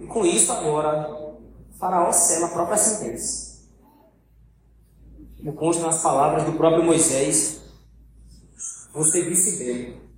E 0.00 0.06
com 0.06 0.24
isso, 0.24 0.52
agora, 0.52 1.36
Faraó 1.78 2.12
sela 2.12 2.46
a 2.46 2.50
própria 2.50 2.76
sentença. 2.76 3.48
Como 5.38 5.52
consta 5.52 5.82
nas 5.82 6.02
palavras 6.02 6.44
do 6.44 6.52
próprio 6.52 6.84
Moisés, 6.84 7.60
você 8.92 9.24
disse 9.24 9.64
bem. 9.64 10.08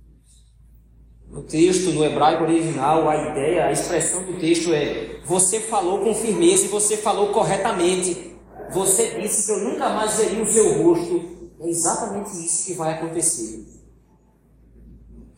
No 1.29 1.43
texto, 1.43 1.91
no 1.91 2.03
hebraico 2.03 2.43
original, 2.43 3.07
a 3.07 3.15
ideia, 3.15 3.65
a 3.65 3.71
expressão 3.71 4.23
do 4.23 4.39
texto 4.39 4.73
é: 4.73 5.21
você 5.25 5.59
falou 5.59 5.99
com 5.99 6.13
firmeza 6.13 6.65
e 6.65 6.69
você 6.69 6.97
falou 6.97 7.31
corretamente. 7.31 8.35
Você 8.71 9.19
disse 9.19 9.45
que 9.45 9.51
eu 9.51 9.69
nunca 9.69 9.89
mais 9.89 10.17
veria 10.17 10.43
o 10.43 10.47
seu 10.47 10.83
rosto. 10.83 11.40
É 11.61 11.69
exatamente 11.69 12.31
isso 12.31 12.65
que 12.65 12.73
vai 12.73 12.93
acontecer 12.95 13.81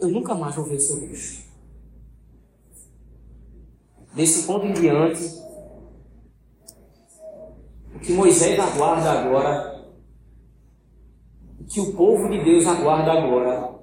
eu 0.04 0.10
nunca 0.10 0.36
mais 0.36 0.54
vou 0.54 0.66
ver 0.66 0.80
seu 0.80 1.00
rosto. 1.00 1.44
Desse 4.14 4.44
ponto 4.44 4.66
em 4.66 4.74
diante, 4.74 5.24
o 7.96 8.00
que 8.00 8.12
Moisés 8.12 8.60
aguarda 8.60 9.12
agora, 9.12 9.96
o 11.60 11.64
que 11.64 11.80
o 11.80 11.94
povo 11.94 12.30
de 12.30 12.44
Deus 12.44 12.68
aguarda 12.68 13.14
agora, 13.14 13.80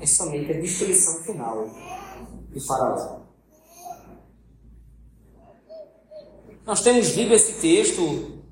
é 0.00 0.06
somente 0.06 0.52
a 0.52 0.60
destruição 0.60 1.22
final 1.22 1.66
de 2.50 2.60
Faraó. 2.60 3.20
Nós 6.66 6.82
temos 6.82 7.14
lido 7.14 7.32
esse 7.32 7.60
texto, 7.60 8.42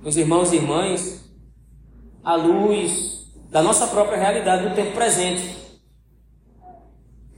meus 0.00 0.16
irmãos 0.16 0.50
e 0.50 0.56
irmãs, 0.56 1.19
à 2.24 2.34
luz 2.34 3.26
da 3.50 3.62
nossa 3.62 3.86
própria 3.86 4.18
realidade 4.18 4.68
do 4.68 4.74
tempo 4.74 4.92
presente. 4.92 5.58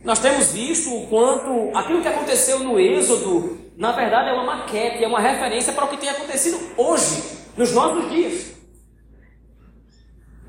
Nós 0.05 0.19
temos 0.19 0.53
visto 0.53 0.95
o 0.95 1.07
quanto 1.07 1.77
aquilo 1.77 2.03
que 2.03 2.09
aconteceu 2.09 2.59
no 2.59 2.79
Êxodo, 2.79 3.59
na 3.77 3.93
verdade, 3.93 4.31
é 4.31 4.33
uma 4.33 4.45
maquete, 4.45 5.03
é 5.03 5.07
uma 5.07 5.21
referência 5.21 5.73
para 5.73 5.85
o 5.85 5.89
que 5.89 5.97
tem 5.97 6.09
acontecido 6.09 6.59
hoje, 6.77 7.23
nos 7.57 7.73
nossos 7.73 8.11
dias. 8.11 8.53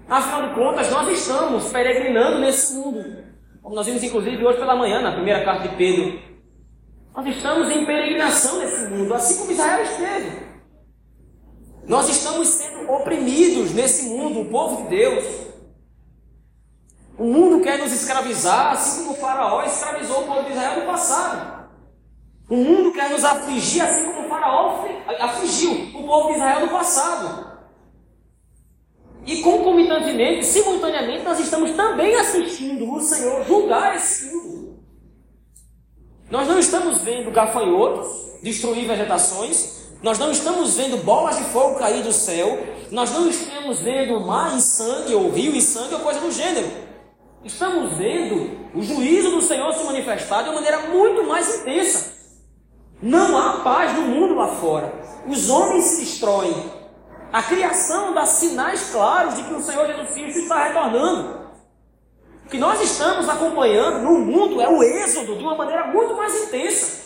Afinal 0.10 0.50
de 0.50 0.56
contas, 0.56 0.90
nós 0.92 1.08
estamos 1.10 1.72
peregrinando 1.72 2.40
nesse 2.40 2.74
mundo. 2.74 3.24
Como 3.62 3.76
nós 3.76 3.86
vimos, 3.86 4.04
inclusive, 4.04 4.44
hoje 4.46 4.60
pela 4.60 4.76
manhã, 4.76 5.02
na 5.02 5.14
primeira 5.14 5.46
carta 5.46 5.70
de 5.70 5.76
Pedro. 5.76 6.20
Nós 7.16 7.26
estamos 7.28 7.70
em 7.70 7.86
peregrinação 7.86 8.60
nesse 8.60 8.90
mundo, 8.90 9.14
assim 9.14 9.38
como 9.38 9.52
Israel 9.52 9.84
esteve. 9.84 10.43
Nós 11.88 12.08
estamos 12.10 12.48
sendo 12.48 12.92
oprimidos 12.92 13.72
nesse 13.74 14.10
mundo, 14.10 14.42
o 14.42 14.46
povo 14.46 14.84
de 14.84 14.90
Deus. 14.90 15.24
O 17.18 17.26
mundo 17.26 17.64
quer 17.64 17.78
nos 17.78 17.92
escravizar, 17.92 18.74
assim 18.74 19.04
como 19.04 19.14
o 19.14 19.20
faraó 19.20 19.64
escravizou 19.64 20.24
o 20.24 20.28
povo 20.28 20.44
de 20.44 20.52
Israel 20.52 20.80
no 20.80 20.86
passado. 20.86 21.70
O 22.50 22.56
mundo 22.56 22.92
quer 22.92 23.10
nos 23.10 23.24
afligir, 23.24 23.82
assim 23.82 24.06
como 24.12 24.26
o 24.26 24.30
faraó 24.30 24.86
afligiu 25.20 25.72
o 25.94 26.04
povo 26.04 26.30
de 26.30 26.36
Israel 26.36 26.62
no 26.62 26.72
passado. 26.72 27.54
E 29.26 29.42
concomitantemente, 29.42 30.46
simultaneamente, 30.46 31.24
nós 31.24 31.40
estamos 31.40 31.72
também 31.72 32.16
assistindo 32.16 32.92
o 32.92 33.00
Senhor 33.00 33.46
julgar 33.46 33.96
esse 33.96 34.34
mundo. 34.34 34.84
Nós 36.30 36.48
não 36.48 36.60
estamos 36.60 37.00
vendo 37.00 37.32
gafanhotos 37.32 38.24
destruir 38.42 38.86
vegetações, 38.86 39.83
nós 40.04 40.20
não 40.20 40.32
estamos 40.32 40.76
vendo 40.76 40.98
bolas 40.98 41.38
de 41.38 41.46
fogo 41.46 41.80
cair 41.80 42.04
do 42.04 42.12
céu, 42.12 42.60
nós 42.92 43.10
não 43.14 43.30
estamos 43.30 43.80
vendo 43.80 44.20
mar 44.20 44.54
em 44.54 44.60
sangue, 44.60 45.16
ou 45.16 45.32
rio 45.32 45.56
em 45.56 45.62
sangue, 45.62 45.94
ou 45.94 46.02
coisa 46.02 46.20
do 46.20 46.30
gênero. 46.30 46.70
Estamos 47.42 47.98
vendo 47.98 48.52
o 48.76 48.84
juízo 48.84 49.32
do 49.32 49.42
Senhor 49.42 49.74
se 49.74 49.84
manifestar 49.86 50.44
de 50.44 50.50
uma 50.50 50.56
maneira 50.56 50.80
muito 50.90 51.24
mais 51.24 51.62
intensa. 51.62 52.12
Não 53.02 53.38
há 53.38 53.62
paz 53.62 53.94
no 53.94 54.02
mundo 54.02 54.36
lá 54.36 54.50
fora. 54.50 54.94
Os 55.26 55.50
homens 55.50 55.86
se 55.86 56.02
destroem. 56.02 56.54
A 57.32 57.42
criação 57.42 58.14
dá 58.14 58.26
sinais 58.26 58.90
claros 58.92 59.36
de 59.36 59.44
que 59.44 59.54
o 59.54 59.64
Senhor 59.64 59.88
Jesus 59.88 60.10
Cristo 60.12 60.40
está 60.40 60.66
retornando. 60.66 61.44
O 62.46 62.50
que 62.50 62.58
nós 62.58 62.82
estamos 62.82 63.30
acompanhando 63.30 64.00
no 64.00 64.20
mundo 64.20 64.62
é 64.62 64.68
o 64.68 64.84
êxodo 64.84 65.38
de 65.38 65.44
uma 65.44 65.56
maneira 65.56 65.88
muito 65.88 66.14
mais 66.14 66.44
intensa. 66.44 67.03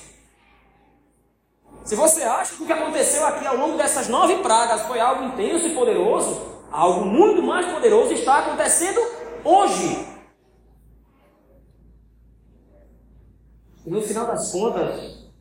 Se 1.88 1.96
você 1.96 2.22
acha 2.24 2.54
que 2.54 2.64
o 2.64 2.66
que 2.66 2.74
aconteceu 2.74 3.26
aqui 3.26 3.48
ao 3.48 3.56
longo 3.56 3.78
dessas 3.78 4.10
nove 4.10 4.36
pragas 4.40 4.82
foi 4.82 5.00
algo 5.00 5.24
intenso 5.24 5.68
e 5.68 5.74
poderoso, 5.74 6.38
algo 6.70 7.06
muito 7.06 7.42
mais 7.42 7.66
poderoso 7.66 8.12
está 8.12 8.40
acontecendo 8.40 9.00
hoje. 9.42 10.06
E 13.86 13.90
no 13.90 14.02
final 14.02 14.28
das 14.28 14.52
contas, 14.52 15.32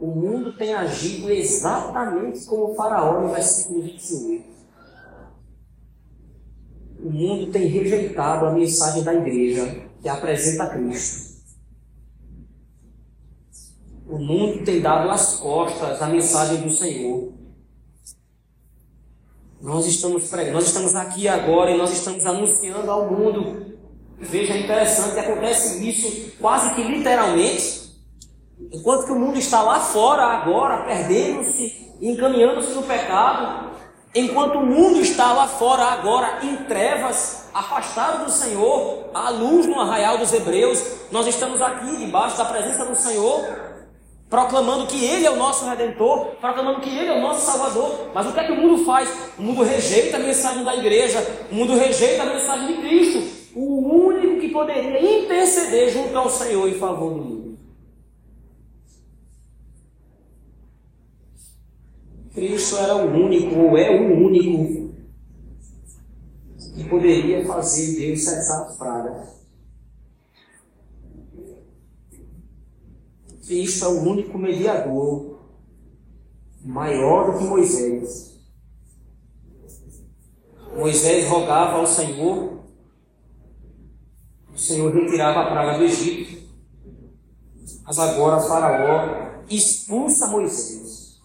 o 0.00 0.06
mundo 0.06 0.56
tem 0.56 0.72
agido 0.72 1.30
exatamente 1.30 2.46
como 2.46 2.72
o 2.72 2.74
faraó 2.74 3.20
no 3.20 3.28
versículo 3.28 3.82
28. 3.82 4.44
O 7.00 7.10
mundo 7.10 7.52
tem 7.52 7.66
rejeitado 7.66 8.46
a 8.46 8.50
mensagem 8.50 9.04
da 9.04 9.12
igreja 9.12 9.90
que 10.00 10.08
apresenta 10.08 10.70
Cristo. 10.70 11.23
O 14.14 14.18
mundo 14.18 14.64
tem 14.64 14.80
dado 14.80 15.10
as 15.10 15.36
costas 15.36 16.00
à 16.00 16.06
mensagem 16.06 16.62
do 16.62 16.70
Senhor. 16.70 17.32
Nós 19.60 19.86
estamos 19.86 20.28
pregando, 20.28 20.54
nós 20.54 20.66
estamos 20.66 20.94
aqui 20.94 21.26
agora 21.26 21.70
e 21.70 21.78
nós 21.78 21.92
estamos 21.92 22.24
anunciando 22.26 22.90
ao 22.90 23.10
mundo 23.10 23.74
Veja, 24.18 24.54
é 24.54 24.60
interessante, 24.60 25.18
acontece 25.18 25.86
isso 25.86 26.32
quase 26.40 26.74
que 26.74 26.82
literalmente, 26.82 27.92
enquanto 28.72 29.06
que 29.06 29.12
o 29.12 29.18
mundo 29.18 29.38
está 29.38 29.60
lá 29.60 29.80
fora 29.80 30.22
agora, 30.22 30.84
perdendo-se, 30.84 31.92
encaminhando-se 32.00 32.72
no 32.72 32.82
pecado, 32.84 33.70
enquanto 34.14 34.58
o 34.58 34.66
mundo 34.66 35.00
está 35.00 35.32
lá 35.32 35.46
fora 35.46 35.82
agora 35.84 36.38
em 36.42 36.56
trevas, 36.64 37.48
afastado 37.52 38.24
do 38.24 38.30
Senhor, 38.30 39.10
à 39.12 39.30
luz 39.30 39.66
no 39.66 39.80
arraial 39.80 40.16
dos 40.16 40.32
hebreus, 40.32 40.82
nós 41.10 41.26
estamos 41.26 41.60
aqui 41.60 41.96
debaixo 41.96 42.38
da 42.38 42.44
presença 42.44 42.84
do 42.84 42.96
Senhor, 42.96 43.63
proclamando 44.34 44.88
que 44.88 45.04
Ele 45.04 45.24
é 45.24 45.30
o 45.30 45.36
nosso 45.36 45.64
Redentor, 45.64 46.34
proclamando 46.40 46.80
que 46.80 46.88
Ele 46.90 47.06
é 47.06 47.16
o 47.16 47.20
nosso 47.20 47.46
Salvador. 47.46 48.10
Mas 48.12 48.26
o 48.26 48.32
que 48.32 48.40
é 48.40 48.44
que 48.44 48.50
o 48.50 48.56
mundo 48.56 48.84
faz? 48.84 49.08
O 49.38 49.42
mundo 49.42 49.62
rejeita 49.62 50.16
a 50.16 50.20
mensagem 50.20 50.64
da 50.64 50.74
igreja, 50.74 51.24
o 51.52 51.54
mundo 51.54 51.76
rejeita 51.76 52.24
a 52.24 52.26
mensagem 52.26 52.66
de 52.66 52.82
Cristo, 52.82 53.22
o 53.54 54.08
único 54.08 54.40
que 54.40 54.48
poderia 54.48 55.22
interceder 55.22 55.92
junto 55.92 56.18
ao 56.18 56.28
Senhor 56.28 56.68
em 56.68 56.74
favor 56.74 57.14
do 57.14 57.20
mundo. 57.20 57.58
Cristo 62.34 62.76
era 62.76 62.96
o 62.96 63.14
único, 63.14 63.56
ou 63.56 63.78
é 63.78 63.88
o 63.88 64.26
único, 64.26 64.92
que 66.74 66.82
poderia 66.90 67.46
fazer 67.46 68.00
Deus 68.00 68.24
cessar 68.24 68.66
as 68.66 68.76
pragas. 68.76 69.43
Cristo 73.46 73.84
é 73.84 73.88
o 73.88 74.02
único 74.02 74.38
mediador, 74.38 75.38
maior 76.62 77.32
do 77.32 77.38
que 77.38 77.44
Moisés. 77.44 78.40
Moisés 80.76 81.28
rogava 81.28 81.78
ao 81.78 81.86
Senhor, 81.86 82.64
o 84.52 84.58
Senhor 84.58 84.92
retirava 84.94 85.40
a 85.40 85.50
praga 85.50 85.78
do 85.78 85.84
Egito, 85.84 86.42
mas 87.84 87.98
agora 87.98 88.40
Faraó 88.40 89.44
expulsa 89.48 90.28
Moisés. 90.28 91.20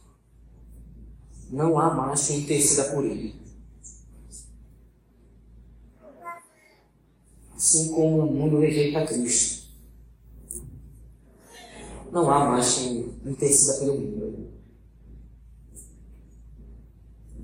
Não 1.50 1.80
há 1.80 1.94
mais 1.94 2.28
quem 2.28 2.42
interceda 2.42 2.92
por 2.92 3.06
ele. 3.06 3.40
Assim 7.56 7.94
como 7.94 8.20
o 8.20 8.34
mundo 8.34 8.60
rejeita 8.60 9.06
Cristo 9.06 9.59
não 12.12 12.30
há 12.30 12.46
mais 12.46 12.76
quem 12.76 13.20
interceda 13.26 13.80
pelo 13.80 14.00
mundo. 14.00 14.50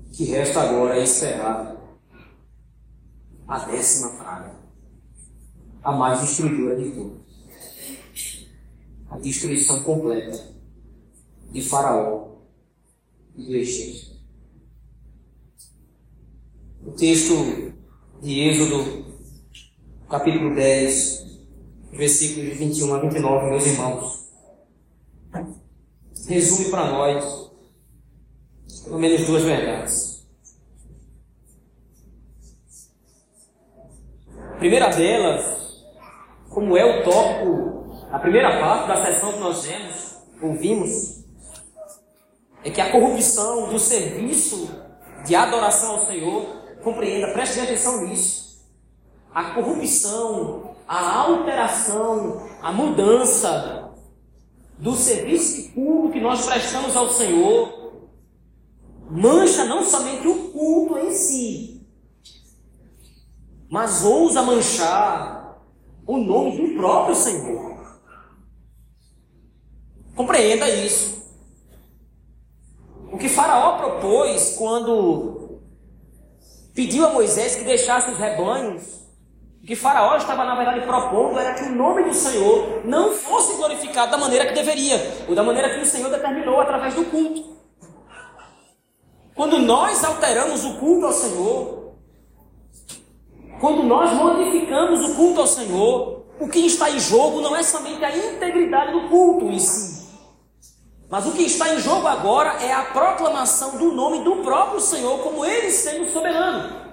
O 0.06 0.10
que 0.10 0.24
resta 0.24 0.62
agora 0.62 0.98
é 0.98 1.04
esperar 1.04 1.76
a 3.46 3.58
décima 3.60 4.16
praga, 4.16 4.56
a 5.82 5.92
mais 5.92 6.20
destruidora 6.20 6.76
de 6.76 6.90
todas. 6.90 7.26
A 9.10 9.18
destruição 9.18 9.82
completa 9.82 10.56
de 11.52 11.62
Faraó 11.62 12.38
e 13.36 13.44
do 13.44 13.54
Egito. 13.54 14.16
O 16.84 16.90
texto 16.92 17.34
de 18.20 18.40
Êxodo, 18.40 19.04
capítulo 20.08 20.54
10, 20.54 21.26
versículos 21.92 22.50
de 22.50 22.54
21 22.54 22.94
a 22.94 22.98
29, 23.00 23.50
meus 23.50 23.66
irmãos 23.66 24.15
resume 26.28 26.70
para 26.70 26.86
nós 26.86 27.46
pelo 28.86 28.98
menos 29.00 29.26
duas 29.26 29.42
verdades. 29.42 30.24
A 34.52 34.58
primeira 34.58 34.88
delas, 34.88 35.84
como 36.48 36.76
é 36.76 36.84
o 36.84 37.04
tópico, 37.04 38.06
a 38.10 38.18
primeira 38.18 38.60
parte 38.60 38.88
da 38.88 39.04
sessão 39.04 39.32
que 39.32 39.38
nós 39.40 39.64
vemos, 39.64 40.16
ouvimos, 40.40 41.24
é 42.64 42.70
que 42.70 42.80
a 42.80 42.90
corrupção 42.90 43.68
do 43.68 43.78
serviço 43.78 44.70
de 45.26 45.34
adoração 45.34 45.96
ao 45.96 46.06
Senhor, 46.06 46.46
compreenda, 46.82 47.32
preste 47.32 47.60
atenção 47.60 48.06
nisso. 48.06 48.64
A 49.34 49.50
corrupção, 49.50 50.76
a 50.86 51.16
alteração, 51.22 52.48
a 52.62 52.72
mudança 52.72 53.85
do 54.78 54.94
serviço 54.94 55.72
culto 55.72 56.12
que 56.12 56.20
nós 56.20 56.44
prestamos 56.44 56.96
ao 56.96 57.10
Senhor, 57.10 58.08
mancha 59.10 59.64
não 59.64 59.84
somente 59.84 60.26
o 60.26 60.50
culto 60.50 60.98
em 60.98 61.12
si, 61.12 61.86
mas 63.68 64.04
ousa 64.04 64.42
manchar 64.42 65.62
o 66.06 66.18
nome 66.18 66.56
do 66.56 66.76
próprio 66.76 67.14
Senhor. 67.14 67.76
Compreenda 70.14 70.68
isso. 70.68 71.16
O 73.12 73.18
que 73.18 73.28
Faraó 73.28 73.76
propôs 73.78 74.56
quando 74.56 75.60
pediu 76.74 77.06
a 77.06 77.12
Moisés 77.12 77.56
que 77.56 77.64
deixasse 77.64 78.10
os 78.10 78.18
rebanhos 78.18 79.05
o 79.66 79.68
que 79.68 79.74
Faraó 79.74 80.16
estava, 80.16 80.44
na 80.44 80.54
verdade, 80.54 80.82
propondo 80.82 81.40
era 81.40 81.54
que 81.54 81.64
o 81.64 81.74
nome 81.74 82.04
do 82.04 82.14
Senhor 82.14 82.82
não 82.84 83.10
fosse 83.10 83.56
glorificado 83.56 84.12
da 84.12 84.16
maneira 84.16 84.46
que 84.46 84.54
deveria, 84.54 85.24
ou 85.28 85.34
da 85.34 85.42
maneira 85.42 85.74
que 85.74 85.80
o 85.80 85.84
Senhor 85.84 86.08
determinou 86.08 86.60
através 86.60 86.94
do 86.94 87.04
culto. 87.06 87.56
Quando 89.34 89.58
nós 89.58 90.04
alteramos 90.04 90.64
o 90.64 90.74
culto 90.74 91.06
ao 91.06 91.12
Senhor, 91.12 91.94
quando 93.60 93.82
nós 93.82 94.12
modificamos 94.12 95.00
o 95.00 95.16
culto 95.16 95.40
ao 95.40 95.48
Senhor, 95.48 96.26
o 96.38 96.46
que 96.46 96.60
está 96.60 96.88
em 96.88 97.00
jogo 97.00 97.40
não 97.40 97.56
é 97.56 97.64
somente 97.64 98.04
a 98.04 98.16
integridade 98.16 98.92
do 98.92 99.08
culto 99.08 99.46
em 99.46 99.58
si, 99.58 100.06
mas 101.10 101.26
o 101.26 101.32
que 101.32 101.42
está 101.42 101.74
em 101.74 101.80
jogo 101.80 102.06
agora 102.06 102.62
é 102.62 102.72
a 102.72 102.84
proclamação 102.84 103.76
do 103.78 103.90
nome 103.90 104.20
do 104.20 104.36
próprio 104.44 104.80
Senhor 104.80 105.18
como 105.24 105.44
Ele 105.44 105.72
sendo 105.72 106.08
soberano. 106.12 106.86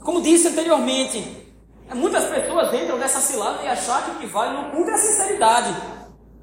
Como 0.00 0.22
disse 0.22 0.46
anteriormente, 0.46 1.47
Muitas 1.94 2.24
pessoas 2.24 2.72
entram 2.74 2.98
nessa 2.98 3.20
cilada 3.20 3.62
e 3.62 3.68
achar 3.68 4.04
que 4.04 4.10
o 4.10 4.18
que 4.18 4.26
vale 4.26 4.56
no 4.56 4.70
culto 4.70 4.90
é 4.90 4.94
a 4.94 4.98
sinceridade. 4.98 5.74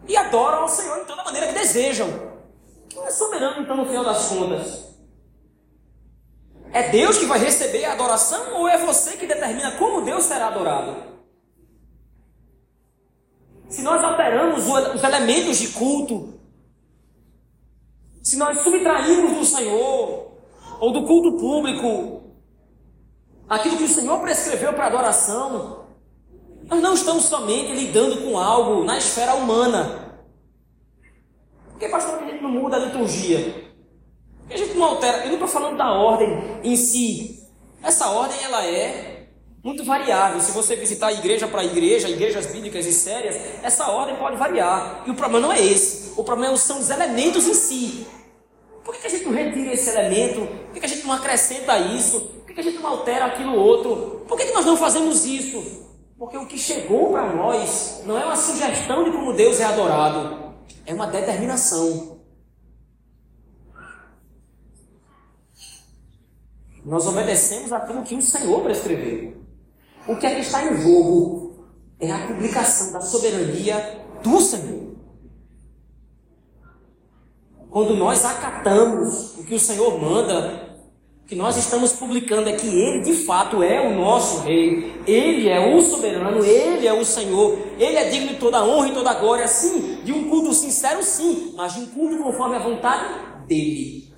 E 0.08 0.18
adoram 0.18 0.64
ao 0.64 0.70
Senhor 0.70 1.00
então 1.00 1.16
da 1.16 1.24
maneira 1.24 1.48
que 1.48 1.54
desejam. 1.54 2.08
Quem 2.90 3.04
é 3.04 3.12
soberano 3.12 3.62
então 3.62 3.78
no 3.78 3.86
final 3.86 4.04
das 4.04 4.28
contas? 4.28 4.86
É 6.72 6.90
Deus 6.90 7.18
que 7.18 7.26
vai 7.26 7.40
receber 7.40 7.86
a 7.86 7.94
adoração 7.94 8.56
ou 8.56 8.68
é 8.68 8.78
você 8.78 9.18
que 9.18 9.28
determina 9.28 9.72
como 9.78 10.02
Deus 10.02 10.24
será 10.24 10.48
adorado? 10.48 11.16
Se 13.70 13.82
nós 13.82 14.04
alteramos 14.04 14.68
os 14.68 15.04
elementos 15.04 15.58
de 15.58 15.70
culto, 15.70 16.34
se 18.22 18.38
nós 18.38 18.60
subtraímos 18.60 19.38
do 19.38 19.46
Senhor 19.46 20.32
ou 20.80 20.92
do 20.92 21.06
culto 21.06 21.38
público 21.38 22.25
aquilo 23.50 23.78
que 23.78 23.84
o 23.84 23.88
Senhor 23.90 24.20
prescreveu 24.20 24.74
para 24.74 24.88
adoração, 24.88 25.86
nós 26.68 26.82
não 26.82 26.94
estamos 26.94 27.26
somente 27.26 27.72
lidando 27.74 28.24
com 28.24 28.38
algo 28.38 28.84
na 28.84 28.98
esfera 28.98 29.36
humana. 29.36 30.24
Por 31.70 31.80
que, 31.80 31.90
pastor, 31.90 32.24
a 32.24 32.26
gente 32.26 32.42
não 32.42 32.50
muda 32.50 32.78
a 32.78 32.80
liturgia? 32.80 33.66
Por 34.40 34.48
que 34.48 34.54
a 34.54 34.58
gente 34.58 34.76
não 34.76 34.86
altera? 34.86 35.18
Eu 35.20 35.28
não 35.28 35.34
estou 35.34 35.48
falando 35.48 35.78
da 35.78 35.92
ordem 35.92 36.30
em 36.64 36.76
si. 36.76 37.44
Essa 37.84 38.10
ordem, 38.10 38.42
ela 38.44 38.66
é 38.66 39.28
muito 39.64 39.84
variável. 39.84 40.40
Se 40.42 40.52
você 40.52 40.76
visitar 40.76 41.12
igreja 41.12 41.48
para 41.48 41.64
igreja, 41.64 42.10
igrejas 42.10 42.46
bíblicas 42.48 42.86
e 42.86 42.94
sérias, 42.94 43.36
essa 43.62 43.88
ordem 43.90 44.16
pode 44.16 44.38
variar. 44.38 45.04
E 45.06 45.12
o 45.12 45.16
problema 45.16 45.48
não 45.48 45.54
é 45.54 45.60
esse. 45.60 46.14
O 46.16 46.24
problema 46.24 46.56
são 46.58 46.80
os 46.80 46.90
elementos 46.90 47.48
em 47.48 47.54
si. 47.54 48.08
Por 48.84 48.96
que 48.96 49.08
a 49.08 49.10
gente 49.10 49.26
não 49.26 49.34
retira 49.34 49.74
esse 49.74 49.90
elemento? 49.90 50.48
Por 50.72 50.80
que 50.80 50.86
a 50.86 50.90
gente 50.90 51.06
não 51.06 51.14
acrescenta 51.14 51.78
isso? 51.80 52.32
Que 52.56 52.62
a 52.62 52.64
gente 52.64 52.80
não 52.80 52.90
altera 52.90 53.26
aquilo 53.26 53.54
outro? 53.54 54.24
Por 54.28 54.38
que, 54.38 54.46
que 54.46 54.54
nós 54.54 54.66
não 54.66 54.78
fazemos 54.78 55.26
isso? 55.26 55.86
Porque 56.18 56.38
o 56.38 56.48
que 56.48 56.58
chegou 56.58 57.12
para 57.12 57.34
nós 57.34 58.02
não 58.06 58.18
é 58.18 58.26
uma 58.26 58.38
sugestão 58.38 59.04
de 59.04 59.12
como 59.12 59.34
Deus 59.34 59.60
é 59.60 59.66
adorado, 59.66 60.54
é 60.86 60.94
uma 60.94 61.08
determinação. 61.08 62.22
Nós 66.86 67.06
obedecemos 67.06 67.74
aquilo 67.74 68.04
que 68.04 68.16
o 68.16 68.22
Senhor 68.22 68.62
prescreveu. 68.62 69.36
O 70.08 70.16
que 70.16 70.26
é 70.26 70.36
que 70.36 70.42
está 70.42 70.64
em 70.64 70.82
jogo 70.82 71.66
é 72.00 72.10
a 72.10 72.28
publicação 72.28 72.94
da 72.94 73.02
soberania 73.02 74.06
do 74.24 74.40
Senhor. 74.40 74.96
Quando 77.70 77.98
nós 77.98 78.24
acatamos 78.24 79.38
o 79.38 79.44
que 79.44 79.56
o 79.56 79.60
Senhor 79.60 80.00
manda, 80.00 80.65
o 81.26 81.28
que 81.28 81.36
nós 81.36 81.58
estamos 81.58 81.92
publicando 81.92 82.48
é 82.48 82.54
que 82.54 82.68
Ele 82.68 83.02
de 83.02 83.26
fato 83.26 83.64
é 83.64 83.82
o 83.82 83.96
nosso 83.96 84.42
Rei, 84.42 85.02
Ele 85.08 85.50
é 85.50 85.76
o 85.76 85.82
soberano, 85.82 86.46
Ele 86.46 86.86
é 86.86 86.94
o 86.94 87.04
Senhor, 87.04 87.58
Ele 87.80 87.98
é 87.98 88.10
digno 88.12 88.28
de 88.28 88.36
toda 88.36 88.64
honra 88.64 88.90
e 88.90 88.94
toda 88.94 89.12
glória, 89.16 89.48
sim, 89.48 90.04
de 90.04 90.14
um 90.14 90.30
culto 90.30 90.54
sincero, 90.54 91.02
sim, 91.02 91.56
mas 91.58 91.74
de 91.74 91.80
um 91.80 91.88
culto 91.88 92.22
conforme 92.22 92.58
a 92.58 92.60
vontade 92.60 93.06
dEle. 93.48 94.14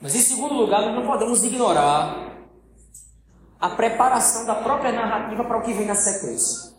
Mas 0.00 0.16
em 0.16 0.20
segundo 0.20 0.54
lugar, 0.54 0.82
nós 0.82 0.94
não 0.96 1.06
podemos 1.06 1.44
ignorar 1.44 2.48
a 3.60 3.70
preparação 3.70 4.44
da 4.44 4.56
própria 4.56 4.90
narrativa 4.90 5.44
para 5.44 5.58
o 5.58 5.62
que 5.62 5.72
vem 5.72 5.86
na 5.86 5.94
sequência. 5.94 6.69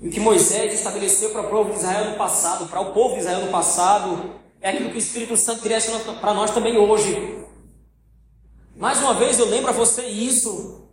E 0.00 0.08
o 0.08 0.10
que 0.10 0.20
Moisés 0.20 0.72
estabeleceu 0.74 1.30
para 1.30 1.42
o 1.42 1.50
povo 1.50 1.70
de 1.70 1.78
Israel 1.78 2.10
no 2.10 2.16
passado, 2.16 2.66
para 2.66 2.80
o 2.80 2.92
povo 2.92 3.14
de 3.14 3.20
Israel 3.20 3.40
no 3.40 3.50
passado, 3.50 4.32
é 4.60 4.70
aquilo 4.70 4.90
que 4.90 4.96
o 4.96 4.98
Espírito 4.98 5.36
Santo 5.36 5.62
direciona 5.62 5.98
para 6.14 6.34
nós 6.34 6.52
também 6.52 6.78
hoje. 6.78 7.44
Mais 8.76 8.98
uma 8.98 9.14
vez 9.14 9.38
eu 9.38 9.46
lembro 9.46 9.70
a 9.70 9.72
você 9.72 10.06
isso. 10.06 10.88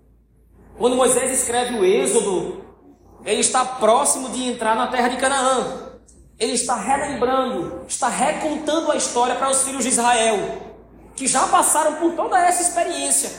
Quando 0.78 0.96
Moisés 0.96 1.32
escreve 1.32 1.78
o 1.78 1.86
Êxodo, 1.86 2.66
ele 3.24 3.42
está 3.42 3.64
próximo 3.64 4.30
de 4.30 4.44
entrar 4.44 4.76
na 4.76 4.88
terra 4.88 5.08
de 5.08 5.18
Canaã. 5.18 5.84
Ele 6.40 6.54
está 6.54 6.76
relembrando, 6.76 7.86
está 7.88 8.10
recontando 8.10 8.92
a 8.92 8.96
história 8.96 9.36
para 9.36 9.52
os 9.52 9.64
filhos 9.64 9.84
de 9.84 9.90
Israel, 9.90 10.38
que 11.16 11.28
já 11.28 11.48
passaram 11.48 11.96
por 11.96 12.14
toda 12.14 12.38
essa 12.40 12.62
experiência. 12.62 13.32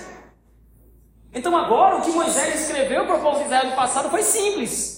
Então 1.35 1.55
agora 1.57 1.97
o 1.97 2.03
que 2.03 2.11
Moisés 2.11 2.63
escreveu 2.63 3.05
para 3.05 3.17
o 3.17 3.23
povo 3.23 3.39
de 3.39 3.45
Israel 3.45 3.71
no 3.71 3.77
passado 3.77 4.09
foi 4.09 4.23
simples. 4.23 4.96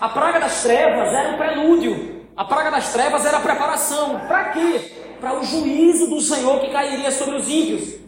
A 0.00 0.08
praga 0.08 0.40
das 0.40 0.62
trevas 0.62 1.12
era 1.12 1.34
um 1.34 1.36
prelúdio. 1.36 2.26
A 2.34 2.44
praga 2.44 2.70
das 2.70 2.90
trevas 2.90 3.26
era 3.26 3.36
a 3.36 3.40
preparação. 3.42 4.18
Para 4.20 4.50
quê? 4.50 4.96
Para 5.20 5.38
o 5.38 5.44
juízo 5.44 6.08
do 6.08 6.20
Senhor 6.22 6.58
que 6.60 6.72
cairia 6.72 7.10
sobre 7.10 7.36
os 7.36 7.46
ímpios. 7.46 8.00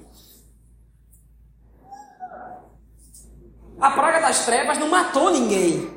A 3.78 3.90
praga 3.90 4.20
das 4.20 4.46
trevas 4.46 4.78
não 4.78 4.88
matou 4.88 5.30
ninguém. 5.30 5.90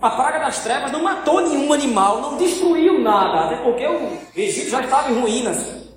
A 0.00 0.10
praga 0.10 0.38
das 0.38 0.60
trevas 0.60 0.90
não 0.92 1.02
matou 1.02 1.40
nenhum 1.40 1.72
animal, 1.72 2.22
não 2.22 2.36
destruiu 2.38 3.00
nada, 3.00 3.46
até 3.46 3.56
porque 3.64 3.84
o 3.84 4.18
Egito 4.34 4.70
já 4.70 4.80
estava 4.80 5.10
em 5.10 5.20
ruínas. 5.20 5.90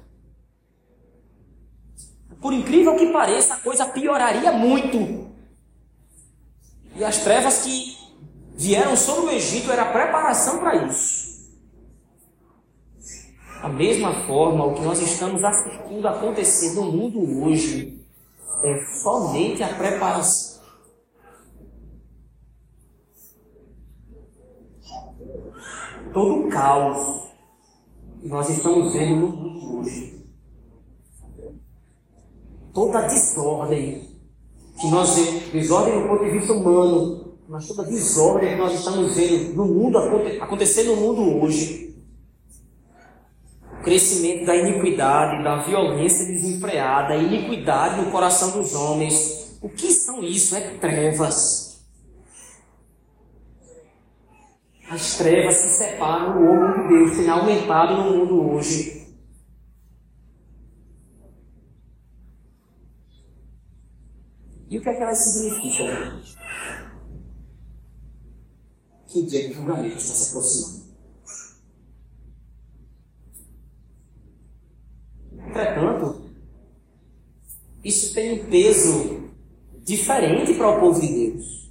Por 2.41 2.51
incrível 2.51 2.97
que 2.97 3.13
pareça, 3.13 3.53
a 3.53 3.57
coisa 3.57 3.85
pioraria 3.85 4.51
muito. 4.51 5.30
E 7.01 7.03
as 7.03 7.17
trevas 7.17 7.63
que 7.63 7.97
vieram 8.53 8.95
sobre 8.95 9.25
o 9.25 9.31
Egito 9.31 9.71
era 9.71 9.91
preparação 9.91 10.59
para 10.59 10.85
isso. 10.85 11.49
Da 13.59 13.69
mesma 13.69 14.27
forma, 14.27 14.67
o 14.67 14.75
que 14.75 14.81
nós 14.81 15.01
estamos 15.01 15.43
assistindo 15.43 16.07
acontecer 16.07 16.75
no 16.75 16.91
mundo 16.91 17.43
hoje 17.43 18.05
é 18.61 18.85
somente 18.85 19.63
a 19.63 19.69
preparação 19.69 20.61
todo 26.13 26.45
o 26.45 26.49
caos 26.49 27.31
que 28.21 28.27
nós 28.27 28.47
estamos 28.47 28.93
vendo 28.93 29.21
no 29.21 29.27
mundo 29.27 29.79
hoje. 29.79 30.23
Toda 32.71 32.99
a 32.99 33.07
desordem 33.07 34.10
que 34.81 34.87
nós 34.89 35.15
vemos, 35.15 35.43
desordem 35.51 36.01
do 36.01 36.07
ponto 36.07 36.25
de 36.25 36.31
vista 36.31 36.53
humano, 36.53 37.37
mas 37.47 37.67
toda 37.67 37.83
desordem 37.83 38.49
que 38.49 38.55
nós 38.55 38.73
estamos 38.73 39.15
vendo 39.15 39.53
no 39.53 39.65
mundo 39.65 39.97
acontecer 40.41 40.83
no 40.83 40.95
mundo 40.95 41.43
hoje. 41.43 41.95
O 43.79 43.83
crescimento 43.83 44.45
da 44.45 44.55
iniquidade, 44.55 45.43
da 45.43 45.57
violência 45.57 46.25
desenfreada, 46.25 47.13
a 47.13 47.17
iniquidade 47.17 48.01
no 48.01 48.11
coração 48.11 48.51
dos 48.51 48.73
homens. 48.73 49.57
O 49.61 49.69
que 49.69 49.91
são 49.91 50.23
isso? 50.23 50.55
É 50.55 50.61
trevas. 50.61 51.81
As 54.89 55.17
trevas 55.17 55.61
que 55.61 55.67
separam 55.69 56.41
o 56.41 56.49
homem 56.49 56.81
de 56.81 56.87
Deus 56.89 57.17
têm 57.17 57.29
aumentado 57.29 57.95
no 57.95 58.17
mundo 58.17 58.51
hoje. 58.51 59.00
E 64.71 64.77
o 64.77 64.81
que 64.81 64.87
é 64.87 64.93
que 64.93 65.03
elas 65.03 65.17
significam? 65.17 66.21
Que 69.05 69.19
o 69.19 69.25
dia 69.27 69.49
de 69.49 69.53
julgamento 69.53 69.97
está 69.97 70.13
se 70.15 70.29
aproximando. 70.29 70.81
Entretanto, 75.33 76.29
isso 77.83 78.13
tem 78.13 78.39
um 78.39 78.49
peso 78.49 79.29
diferente 79.83 80.53
para 80.53 80.69
o 80.69 80.79
povo 80.79 81.01
de 81.01 81.07
Deus. 81.07 81.69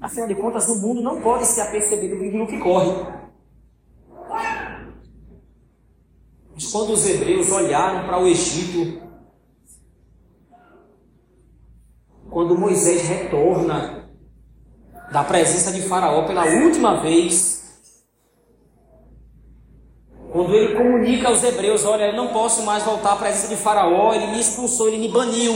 Afinal 0.00 0.26
de 0.26 0.34
contas, 0.34 0.68
o 0.68 0.80
mundo 0.80 1.00
não 1.00 1.22
pode 1.22 1.46
ser 1.46 1.60
apercebido 1.60 2.16
do 2.16 2.22
rio 2.22 2.46
que 2.48 2.58
corre. 2.58 2.90
Mas 6.52 6.72
quando 6.72 6.94
os 6.94 7.06
hebreus 7.06 7.52
olharam 7.52 8.04
para 8.04 8.20
o 8.20 8.26
Egito, 8.26 9.07
quando 12.38 12.56
Moisés 12.56 13.02
retorna 13.02 14.08
da 15.10 15.24
presença 15.24 15.72
de 15.72 15.82
Faraó 15.82 16.24
pela 16.24 16.44
última 16.44 17.00
vez, 17.00 17.82
quando 20.30 20.54
ele 20.54 20.76
comunica 20.76 21.26
aos 21.26 21.42
hebreus: 21.42 21.84
Olha, 21.84 22.04
eu 22.04 22.16
não 22.16 22.28
posso 22.28 22.62
mais 22.62 22.84
voltar 22.84 23.14
à 23.14 23.16
presença 23.16 23.48
de 23.48 23.56
Faraó, 23.56 24.14
ele 24.14 24.28
me 24.28 24.38
expulsou, 24.38 24.86
ele 24.86 24.98
me 24.98 25.08
baniu 25.08 25.54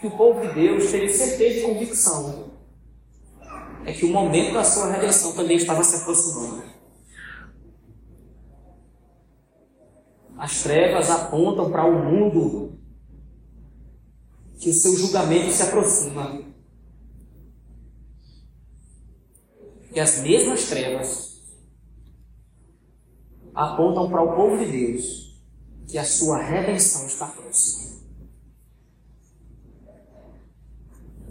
que 0.00 0.08
o 0.08 0.10
povo 0.10 0.40
de 0.40 0.54
Deus 0.54 0.90
teve 0.90 1.08
certeza 1.10 1.60
e 1.60 1.62
convicção 1.62 2.50
é 3.84 3.92
que 3.92 4.04
o 4.04 4.08
momento 4.08 4.54
da 4.54 4.64
sua 4.64 4.90
redenção 4.90 5.34
também 5.34 5.56
estava 5.56 5.84
se 5.84 6.02
aproximando. 6.02 6.64
As 10.36 10.64
trevas 10.64 11.08
apontam 11.08 11.70
para 11.70 11.84
o 11.84 11.92
mundo 11.92 12.79
que 14.60 14.68
o 14.68 14.74
seu 14.74 14.94
julgamento 14.94 15.50
se 15.50 15.62
aproxima. 15.62 16.42
E 19.92 19.98
as 19.98 20.20
mesmas 20.20 20.66
trevas 20.66 21.40
apontam 23.54 24.10
para 24.10 24.22
o 24.22 24.36
povo 24.36 24.58
de 24.58 24.70
Deus 24.70 25.40
que 25.88 25.98
a 25.98 26.04
sua 26.04 26.40
redenção 26.42 27.06
está 27.06 27.26
próxima. 27.26 27.98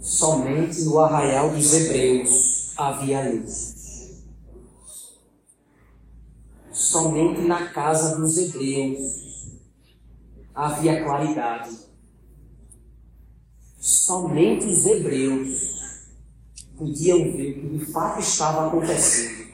Somente 0.00 0.82
no 0.82 0.98
arraial 0.98 1.50
dos 1.50 1.72
hebreus 1.72 2.74
havia 2.76 3.30
luz. 3.30 4.24
Somente 6.72 7.42
na 7.42 7.68
casa 7.68 8.16
dos 8.16 8.36
hebreus 8.36 9.50
havia 10.54 11.04
claridade. 11.04 11.89
Somente 13.80 14.66
os 14.66 14.84
hebreus 14.84 15.80
podiam 16.76 17.32
ver 17.32 17.50
o 17.52 17.54
que 17.54 17.78
de 17.78 17.86
fato 17.86 18.20
estava 18.20 18.68
acontecendo. 18.68 19.48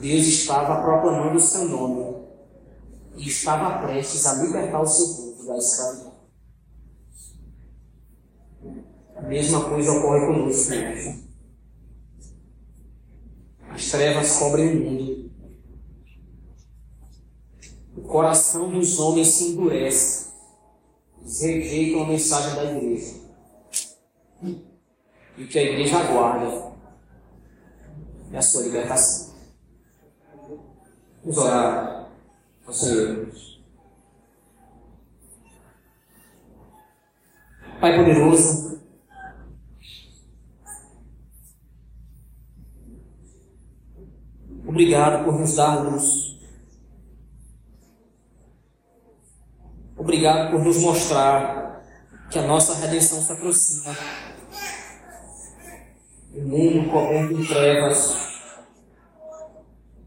Deus 0.00 0.26
estava 0.26 0.82
proclamando 0.82 1.36
o 1.36 1.40
seu 1.40 1.68
nome 1.68 2.26
e 3.16 3.28
estava 3.28 3.86
prestes 3.86 4.26
a 4.26 4.42
libertar 4.42 4.82
o 4.82 4.86
seu 4.86 5.06
povo 5.06 5.46
da 5.46 5.56
escravidão. 5.56 6.14
A 9.14 9.22
mesma 9.22 9.68
coisa 9.68 9.92
ocorre 9.92 10.26
conosco 10.26 10.72
hoje. 10.72 11.24
As 13.70 13.88
trevas 13.88 14.36
cobrem 14.36 14.76
o 14.76 14.84
mundo. 14.84 15.30
O 17.96 18.02
coração 18.02 18.68
dos 18.72 18.98
homens 18.98 19.28
se 19.28 19.52
endurece. 19.52 20.23
Eles 21.24 21.40
rejeitam 21.40 22.02
a 22.02 22.06
mensagem 22.06 22.54
da 22.54 22.64
igreja. 22.64 23.14
E 25.36 25.42
o 25.42 25.48
que 25.48 25.58
a 25.58 25.62
igreja 25.62 25.98
aguarda 25.98 26.72
é 28.30 28.36
a 28.36 28.42
sua 28.42 28.62
libertação. 28.62 29.34
Vamos 31.22 31.38
orar 31.38 32.08
ao 32.66 32.72
Senhor. 32.72 33.28
Pai 37.80 37.96
poderoso, 37.96 38.64
Obrigado 44.66 45.24
por 45.24 45.38
nos 45.38 45.54
dar 45.54 45.84
luz. 45.84 46.33
Obrigado 49.96 50.50
por 50.50 50.64
nos 50.64 50.78
mostrar 50.78 51.82
que 52.30 52.38
a 52.38 52.42
nossa 52.42 52.74
redenção 52.74 53.22
se 53.22 53.32
aproxima. 53.32 53.96
O 56.34 56.40
mundo 56.42 56.90
coberto 56.90 57.34
de 57.34 57.46
trevas, 57.46 58.16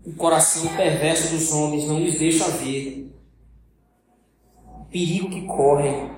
o 0.05 0.13
coração 0.13 0.67
perverso 0.75 1.33
dos 1.33 1.51
homens 1.53 1.88
não 1.88 1.99
lhes 1.99 2.19
deixa 2.19 2.49
ver 2.49 3.09
o 4.65 4.85
perigo 4.85 5.29
que 5.29 5.45
correm 5.45 6.11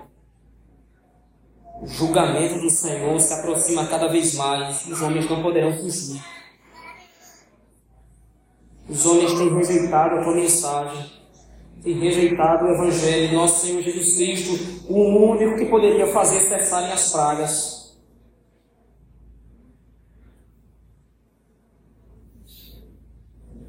O 1.81 1.87
julgamento 1.87 2.59
do 2.59 2.69
Senhor 2.69 3.19
se 3.19 3.33
aproxima 3.33 3.87
cada 3.87 4.07
vez 4.07 4.33
mais. 4.33 4.85
Os 4.87 5.01
homens 5.01 5.29
não 5.29 5.41
poderão 5.41 5.71
fugir. 5.77 6.21
Os 8.89 9.05
homens 9.05 9.33
têm 9.33 9.55
rejeitado 9.55 10.15
a 10.15 10.23
tua 10.23 10.33
mensagem, 10.33 11.18
têm 11.81 11.99
rejeitado 11.99 12.65
o 12.65 12.69
Evangelho 12.69 13.29
de 13.29 13.35
nosso 13.35 13.65
Senhor 13.65 13.81
Jesus 13.81 14.15
Cristo, 14.15 14.91
o 14.91 15.31
único 15.31 15.57
que 15.57 15.65
poderia 15.65 16.07
fazer 16.07 16.39
cessarem 16.41 16.91
as 16.91 17.11
pragas. 17.11 17.79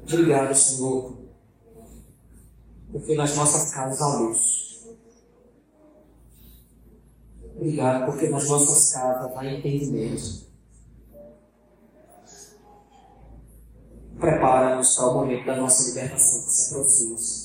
Obrigado, 0.03 0.53
Senhor, 0.53 1.17
porque 2.91 3.15
nas 3.15 3.35
nossas 3.37 3.73
casas 3.73 4.01
há 4.01 4.17
luz. 4.17 4.85
Obrigado, 7.55 8.07
porque 8.07 8.27
nas 8.27 8.49
nossas 8.49 8.91
casas 8.91 9.37
há 9.37 9.45
entendimento. 9.45 10.51
Prepara-nos 14.19 14.95
para 14.95 15.07
o 15.07 15.13
momento 15.13 15.45
da 15.45 15.55
nossa 15.55 15.89
libertação 15.89 16.43
que 16.43 16.51
se 16.51 16.73
aproxima. 16.73 17.40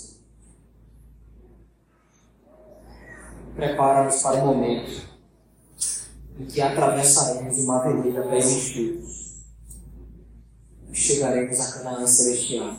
Prepara-nos 3.57 4.23
para 4.23 4.45
o 4.45 4.47
momento 4.47 5.09
em 6.39 6.47
que 6.47 6.61
atravessaremos 6.61 7.59
uma 7.59 7.83
avenida 7.83 8.23
bem 8.23 8.39
enchidos 8.39 9.45
e 10.91 10.95
chegaremos 10.95 11.59
a 11.59 11.73
Canaã 11.73 12.07
Celestial. 12.07 12.77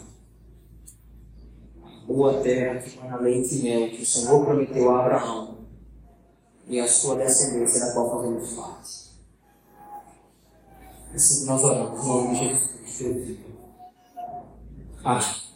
Boa 2.05 2.41
terra 2.41 2.79
que 2.79 2.97
mana 2.97 3.17
leite 3.17 3.55
e 3.55 3.63
mel, 3.63 3.89
que 3.89 4.03
o 4.03 4.05
Senhor 4.05 4.45
prometeu 4.45 4.95
a 4.95 5.01
Abraão 5.01 5.57
e 6.67 6.79
a 6.79 6.87
sua 6.87 7.17
descendência, 7.17 7.85
da 7.85 7.93
qual 7.93 8.21
fazemos 8.21 8.53
parte. 8.53 9.07
Assim 11.13 11.45
nós 11.47 11.63
oramos, 11.63 12.05
em 12.05 12.07
nome 12.07 12.33
de 12.33 12.91
Jesus. 12.91 13.47
啊。 15.07 15.46